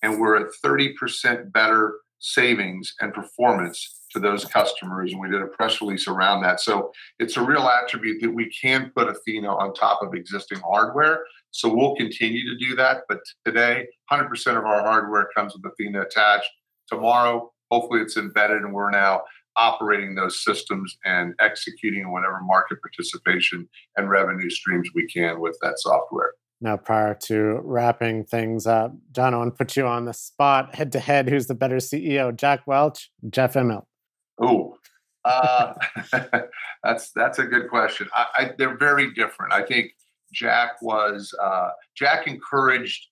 and 0.02 0.20
we're 0.20 0.36
at 0.36 0.52
30% 0.64 1.52
better 1.52 1.94
savings 2.18 2.94
and 3.00 3.12
performance 3.12 4.00
to 4.12 4.20
those 4.20 4.44
customers. 4.44 5.12
And 5.12 5.20
we 5.20 5.28
did 5.28 5.42
a 5.42 5.46
press 5.46 5.80
release 5.80 6.06
around 6.06 6.42
that. 6.42 6.60
So 6.60 6.92
it's 7.18 7.36
a 7.36 7.42
real 7.42 7.68
attribute 7.68 8.22
that 8.22 8.30
we 8.30 8.50
can 8.50 8.92
put 8.94 9.08
Athena 9.08 9.48
on 9.48 9.74
top 9.74 10.02
of 10.02 10.14
existing 10.14 10.60
hardware. 10.60 11.24
So 11.50 11.74
we'll 11.74 11.96
continue 11.96 12.48
to 12.48 12.64
do 12.64 12.76
that. 12.76 13.02
But 13.08 13.20
today, 13.44 13.86
100% 14.10 14.30
of 14.56 14.64
our 14.64 14.82
hardware 14.82 15.28
comes 15.34 15.54
with 15.54 15.70
Athena 15.72 16.02
attached. 16.02 16.48
Tomorrow, 16.88 17.50
hopefully 17.70 18.00
it's 18.00 18.16
embedded 18.16 18.62
and 18.62 18.72
we're 18.72 18.90
now 18.90 19.22
operating 19.56 20.14
those 20.14 20.42
systems 20.42 20.96
and 21.04 21.34
executing 21.40 22.10
whatever 22.12 22.40
market 22.42 22.78
participation 22.80 23.68
and 23.96 24.08
revenue 24.08 24.50
streams 24.50 24.88
we 24.94 25.06
can 25.06 25.40
with 25.40 25.56
that 25.62 25.78
software. 25.78 26.32
Now, 26.60 26.76
prior 26.76 27.14
to 27.24 27.60
wrapping 27.64 28.24
things 28.24 28.68
up, 28.68 28.92
John, 29.10 29.34
I 29.34 29.38
want 29.38 29.52
to 29.52 29.58
put 29.58 29.76
you 29.76 29.84
on 29.86 30.04
the 30.04 30.14
spot 30.14 30.74
head 30.76 30.92
to 30.92 31.00
head. 31.00 31.28
Who's 31.28 31.48
the 31.48 31.56
better 31.56 31.78
CEO, 31.78 32.34
Jack 32.34 32.60
Welch, 32.66 33.10
Jeff 33.30 33.54
Immelt? 33.54 33.84
Oh, 34.40 34.76
uh, 35.24 35.74
that's 36.84 37.10
that's 37.10 37.40
a 37.40 37.44
good 37.44 37.68
question. 37.68 38.08
I, 38.14 38.26
I, 38.36 38.50
they're 38.58 38.76
very 38.76 39.12
different. 39.12 39.52
I 39.52 39.64
think 39.64 39.90
Jack 40.32 40.80
was 40.80 41.34
uh, 41.42 41.70
Jack 41.96 42.28
encouraged 42.28 43.08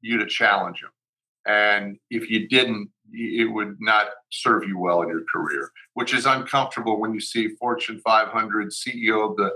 you 0.00 0.18
to 0.18 0.26
challenge 0.26 0.80
him, 0.82 0.90
and 1.46 1.98
if 2.10 2.30
you 2.30 2.48
didn't, 2.48 2.90
it 3.12 3.52
would 3.52 3.76
not 3.80 4.08
serve 4.30 4.64
you 4.64 4.78
well 4.78 5.02
in 5.02 5.08
your 5.08 5.24
career, 5.32 5.70
which 5.94 6.14
is 6.14 6.24
uncomfortable 6.24 7.00
when 7.00 7.12
you 7.12 7.20
see 7.20 7.48
Fortune 7.56 8.00
500 8.04 8.70
CEO 8.70 9.30
of 9.30 9.36
the 9.36 9.50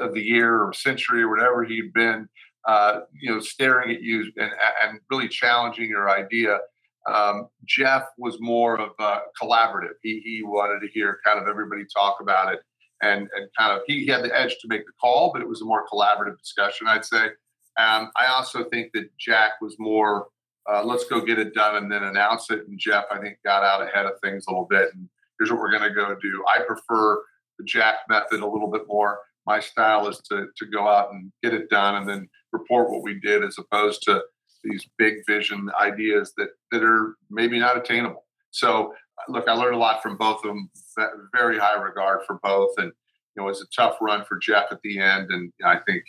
of 0.00 0.14
the 0.14 0.22
year 0.22 0.62
or 0.62 0.72
century 0.72 1.22
or 1.22 1.28
whatever 1.28 1.62
he'd 1.62 1.92
been, 1.92 2.26
uh, 2.66 3.00
you 3.12 3.30
know, 3.30 3.40
staring 3.40 3.94
at 3.94 4.02
you 4.02 4.32
and 4.36 4.50
and 4.82 5.00
really 5.10 5.28
challenging 5.28 5.88
your 5.88 6.08
idea. 6.08 6.58
Um, 7.06 7.48
Jeff 7.66 8.04
was 8.16 8.40
more 8.40 8.80
of 8.80 8.92
a 8.98 9.18
collaborative. 9.40 9.94
He 10.02 10.20
he 10.24 10.42
wanted 10.42 10.80
to 10.80 10.92
hear 10.92 11.18
kind 11.24 11.38
of 11.38 11.48
everybody 11.48 11.82
talk 11.94 12.18
about 12.20 12.54
it, 12.54 12.60
and 13.02 13.28
and 13.36 13.48
kind 13.58 13.72
of 13.72 13.82
he 13.86 14.06
had 14.06 14.24
the 14.24 14.34
edge 14.34 14.56
to 14.60 14.68
make 14.68 14.86
the 14.86 14.92
call, 14.98 15.30
but 15.32 15.42
it 15.42 15.48
was 15.48 15.60
a 15.60 15.66
more 15.66 15.84
collaborative 15.92 16.38
discussion, 16.38 16.86
I'd 16.86 17.04
say. 17.04 17.26
Um, 17.76 18.10
I 18.16 18.26
also 18.28 18.64
think 18.64 18.92
that 18.94 19.10
Jack 19.18 19.60
was 19.60 19.76
more 19.78 20.28
uh, 20.70 20.82
let's 20.84 21.04
go 21.04 21.20
get 21.20 21.38
it 21.38 21.54
done 21.54 21.76
and 21.76 21.90
then 21.90 22.04
announce 22.04 22.50
it. 22.50 22.66
And 22.66 22.78
Jeff, 22.78 23.04
I 23.10 23.18
think, 23.18 23.38
got 23.44 23.64
out 23.64 23.82
ahead 23.82 24.06
of 24.06 24.12
things 24.22 24.46
a 24.46 24.50
little 24.50 24.66
bit. 24.68 24.88
And 24.94 25.08
here's 25.38 25.50
what 25.50 25.60
we're 25.60 25.76
going 25.76 25.88
to 25.88 25.94
go 25.94 26.14
do. 26.20 26.44
I 26.54 26.62
prefer 26.62 27.22
the 27.58 27.64
Jack 27.64 27.96
method 28.08 28.40
a 28.40 28.46
little 28.46 28.70
bit 28.70 28.82
more. 28.88 29.20
my 29.46 29.60
style 29.60 30.08
is 30.08 30.18
to 30.30 30.46
to 30.56 30.66
go 30.66 30.88
out 30.88 31.12
and 31.12 31.30
get 31.42 31.54
it 31.54 31.68
done 31.68 31.96
and 31.96 32.08
then 32.08 32.28
report 32.52 32.90
what 32.90 33.02
we 33.02 33.20
did 33.20 33.44
as 33.44 33.58
opposed 33.58 34.02
to 34.02 34.22
these 34.62 34.88
big 34.96 35.16
vision 35.26 35.70
ideas 35.78 36.32
that 36.36 36.48
that 36.72 36.82
are 36.82 37.16
maybe 37.30 37.58
not 37.58 37.76
attainable. 37.76 38.24
So 38.50 38.94
look, 39.28 39.46
I 39.48 39.52
learned 39.52 39.74
a 39.74 39.78
lot 39.78 40.02
from 40.02 40.16
both 40.16 40.38
of 40.38 40.44
them. 40.44 40.70
Very 41.34 41.58
high 41.58 41.80
regard 41.80 42.20
for 42.26 42.38
both, 42.42 42.72
and 42.78 42.86
you 43.36 43.42
know, 43.42 43.44
it 43.44 43.50
was 43.50 43.62
a 43.62 43.76
tough 43.76 43.96
run 44.00 44.24
for 44.24 44.38
Jeff 44.38 44.66
at 44.70 44.80
the 44.82 44.98
end. 44.98 45.30
And 45.30 45.52
I 45.64 45.78
think 45.86 46.04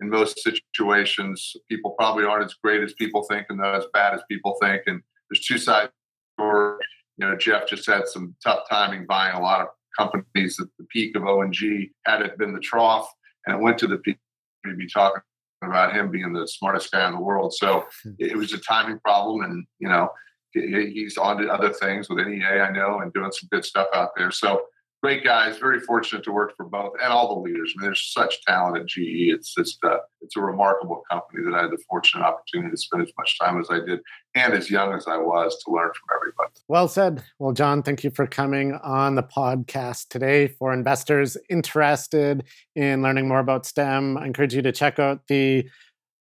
in 0.00 0.08
most 0.08 0.40
situations, 0.40 1.56
people 1.68 1.92
probably 1.92 2.24
aren't 2.24 2.44
as 2.44 2.54
great 2.54 2.82
as 2.82 2.94
people 2.94 3.22
think, 3.24 3.46
and 3.48 3.58
not 3.58 3.74
as 3.74 3.84
bad 3.92 4.14
as 4.14 4.22
people 4.30 4.56
think. 4.60 4.82
And 4.86 5.02
there's 5.28 5.44
two 5.44 5.58
sides. 5.58 5.92
Or 6.38 6.78
you 7.18 7.26
know, 7.26 7.36
Jeff 7.36 7.68
just 7.68 7.86
had 7.86 8.08
some 8.08 8.34
tough 8.42 8.60
timing 8.68 9.06
buying 9.06 9.34
a 9.34 9.40
lot 9.40 9.60
of 9.60 9.68
companies 9.98 10.58
at 10.58 10.68
the 10.78 10.84
peak 10.84 11.16
of 11.16 11.24
O&G. 11.24 11.90
Had 12.06 12.22
it 12.22 12.38
been 12.38 12.54
the 12.54 12.60
trough, 12.60 13.08
and 13.46 13.56
it 13.56 13.62
went 13.62 13.78
to 13.78 13.86
the 13.86 13.98
peak, 13.98 14.16
we'd 14.64 14.78
be 14.78 14.88
talking 14.88 15.20
about 15.62 15.94
him 15.94 16.10
being 16.10 16.32
the 16.32 16.48
smartest 16.48 16.90
guy 16.90 17.06
in 17.06 17.12
the 17.12 17.20
world. 17.20 17.52
So 17.52 17.84
hmm. 18.02 18.12
it 18.18 18.36
was 18.36 18.52
a 18.54 18.58
timing 18.58 18.98
problem, 19.00 19.42
and 19.42 19.66
you 19.78 19.88
know 19.88 20.10
he's 20.52 21.16
on 21.16 21.38
to 21.38 21.48
other 21.48 21.72
things 21.72 22.08
with 22.08 22.26
NEA, 22.26 22.62
I 22.62 22.72
know, 22.72 23.00
and 23.00 23.12
doing 23.12 23.30
some 23.30 23.48
good 23.52 23.64
stuff 23.64 23.86
out 23.94 24.10
there. 24.16 24.30
So 24.30 24.62
great 25.02 25.24
guys. 25.24 25.58
Very 25.58 25.80
fortunate 25.80 26.22
to 26.24 26.32
work 26.32 26.54
for 26.56 26.66
both 26.66 26.92
and 27.02 27.12
all 27.12 27.34
the 27.34 27.40
leaders. 27.40 27.72
I 27.76 27.80
mean, 27.80 27.88
there's 27.88 28.12
such 28.12 28.42
talent 28.44 28.76
at 28.76 28.86
GE. 28.86 29.32
It's 29.32 29.54
just 29.54 29.78
uh, 29.84 29.98
it's 30.20 30.36
a 30.36 30.40
remarkable 30.40 31.02
company 31.10 31.44
that 31.44 31.54
I 31.54 31.62
had 31.62 31.70
the 31.70 31.82
fortunate 31.88 32.24
opportunity 32.24 32.70
to 32.70 32.76
spend 32.76 33.02
as 33.02 33.12
much 33.16 33.38
time 33.38 33.60
as 33.60 33.68
I 33.70 33.80
did 33.80 34.00
and 34.34 34.52
as 34.52 34.70
young 34.70 34.92
as 34.92 35.06
I 35.06 35.16
was 35.16 35.62
to 35.64 35.72
learn 35.72 35.90
from 35.92 36.16
everybody. 36.16 36.50
Well 36.68 36.88
said. 36.88 37.22
Well, 37.38 37.52
John, 37.52 37.82
thank 37.82 38.04
you 38.04 38.10
for 38.10 38.26
coming 38.26 38.74
on 38.74 39.14
the 39.14 39.22
podcast 39.22 40.08
today. 40.08 40.48
For 40.48 40.72
investors 40.72 41.36
interested 41.48 42.44
in 42.74 43.02
learning 43.02 43.28
more 43.28 43.40
about 43.40 43.66
STEM, 43.66 44.18
I 44.18 44.26
encourage 44.26 44.54
you 44.54 44.62
to 44.62 44.72
check 44.72 44.98
out 44.98 45.26
the 45.28 45.68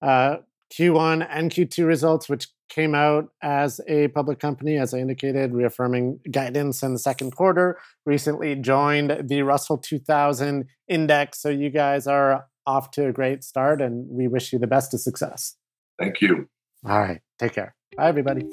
uh, 0.02 0.38
Q1 0.74 1.28
and 1.30 1.52
Q2 1.52 1.86
results, 1.86 2.30
which 2.30 2.48
came 2.70 2.96
out 2.96 3.30
as 3.42 3.82
a 3.88 4.08
public 4.10 4.40
company, 4.40 4.78
as 4.78 4.94
I 4.94 5.00
indicated, 5.00 5.54
reaffirming 5.54 6.20
guidance 6.32 6.84
in 6.84 6.94
the 6.94 7.00
second 7.00 7.36
quarter. 7.36 7.78
Recently 8.06 8.56
joined 8.56 9.28
the 9.28 9.42
Russell 9.42 9.78
2000 9.78 10.66
index. 10.88 11.42
So 11.42 11.50
you 11.50 11.70
guys 11.70 12.08
are 12.08 12.46
off 12.66 12.92
to 12.92 13.08
a 13.08 13.12
great 13.12 13.44
start, 13.44 13.82
and 13.82 14.08
we 14.10 14.28
wish 14.28 14.54
you 14.54 14.60
the 14.60 14.68
best 14.68 14.94
of 14.94 15.02
success. 15.02 15.56
Thank 15.98 16.22
you. 16.22 16.48
All 16.86 17.00
right. 17.00 17.22
Take 17.40 17.54
care. 17.54 17.76
Bye, 17.98 18.08
everybody. 18.08 18.48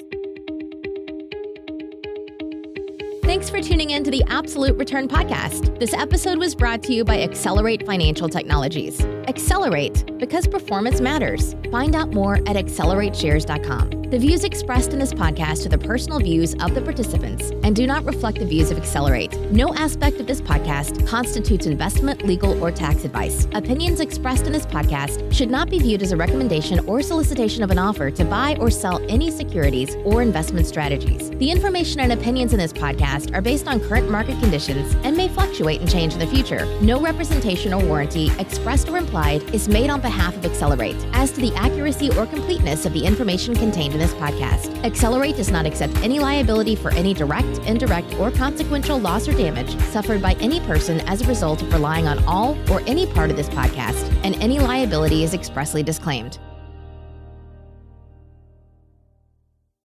Thanks 3.37 3.51
for 3.51 3.61
tuning 3.61 3.91
in 3.91 4.03
to 4.03 4.09
the 4.09 4.23
Absolute 4.29 4.75
Return 4.77 5.07
Podcast. 5.07 5.77
This 5.77 5.93
episode 5.93 6.39
was 6.39 6.55
brought 6.55 6.81
to 6.81 6.91
you 6.91 7.03
by 7.03 7.21
Accelerate 7.21 7.85
Financial 7.85 8.27
Technologies. 8.27 8.99
Accelerate 9.27 10.17
because 10.17 10.47
performance 10.47 11.01
matters. 11.01 11.55
Find 11.71 11.95
out 11.95 12.11
more 12.11 12.37
at 12.37 12.55
accelerateshares.com. 12.55 13.97
The 14.09 14.17
views 14.17 14.45
expressed 14.45 14.93
in 14.93 14.99
this 14.99 15.13
podcast 15.13 15.65
are 15.65 15.69
the 15.69 15.77
personal 15.77 16.19
views 16.19 16.55
of 16.61 16.73
the 16.73 16.81
participants 16.81 17.51
and 17.63 17.75
do 17.75 17.85
not 17.85 18.05
reflect 18.05 18.39
the 18.39 18.45
views 18.45 18.71
of 18.71 18.77
Accelerate. 18.77 19.37
No 19.51 19.73
aspect 19.75 20.21
of 20.21 20.27
this 20.27 20.39
podcast 20.39 21.05
constitutes 21.05 21.65
investment, 21.65 22.25
legal, 22.25 22.63
or 22.63 22.71
tax 22.71 23.03
advice. 23.03 23.49
Opinions 23.53 23.99
expressed 23.99 24.47
in 24.47 24.53
this 24.53 24.65
podcast 24.65 25.31
should 25.33 25.51
not 25.51 25.69
be 25.69 25.77
viewed 25.77 26.01
as 26.01 26.13
a 26.13 26.17
recommendation 26.17 26.79
or 26.87 27.01
solicitation 27.01 27.63
of 27.63 27.69
an 27.69 27.77
offer 27.77 28.09
to 28.09 28.23
buy 28.23 28.55
or 28.61 28.71
sell 28.71 29.05
any 29.09 29.29
securities 29.29 29.95
or 30.05 30.21
investment 30.21 30.65
strategies. 30.65 31.29
The 31.31 31.51
information 31.51 31.99
and 31.99 32.13
opinions 32.13 32.53
in 32.53 32.59
this 32.59 32.71
podcast 32.71 33.26
are 33.33 33.41
based 33.41 33.67
on 33.67 33.79
current 33.79 34.09
market 34.09 34.39
conditions 34.39 34.95
and 35.03 35.15
may 35.15 35.27
fluctuate 35.27 35.81
and 35.81 35.89
change 35.89 36.13
in 36.13 36.19
the 36.19 36.27
future. 36.27 36.65
No 36.81 36.99
representation 37.01 37.73
or 37.73 37.83
warranty, 37.83 38.31
expressed 38.39 38.89
or 38.89 38.97
implied, 38.97 39.41
is 39.53 39.67
made 39.67 39.89
on 39.89 40.01
behalf 40.01 40.35
of 40.35 40.45
Accelerate 40.45 40.97
as 41.13 41.31
to 41.31 41.41
the 41.41 41.53
accuracy 41.55 42.09
or 42.17 42.25
completeness 42.25 42.85
of 42.85 42.93
the 42.93 43.05
information 43.05 43.55
contained 43.55 43.93
in 43.93 43.99
this 43.99 44.13
podcast. 44.13 44.83
Accelerate 44.83 45.35
does 45.35 45.51
not 45.51 45.65
accept 45.65 45.95
any 45.97 46.19
liability 46.19 46.75
for 46.75 46.93
any 46.93 47.13
direct, 47.13 47.57
indirect, 47.59 48.13
or 48.15 48.31
consequential 48.31 48.99
loss 48.99 49.27
or 49.27 49.33
damage 49.33 49.77
suffered 49.83 50.21
by 50.21 50.33
any 50.39 50.59
person 50.61 50.99
as 51.01 51.21
a 51.21 51.27
result 51.27 51.61
of 51.61 51.73
relying 51.73 52.07
on 52.07 52.23
all 52.25 52.57
or 52.71 52.81
any 52.87 53.05
part 53.13 53.29
of 53.29 53.37
this 53.37 53.49
podcast, 53.49 54.11
and 54.23 54.35
any 54.35 54.59
liability 54.59 55.23
is 55.23 55.33
expressly 55.33 55.83
disclaimed. 55.83 56.39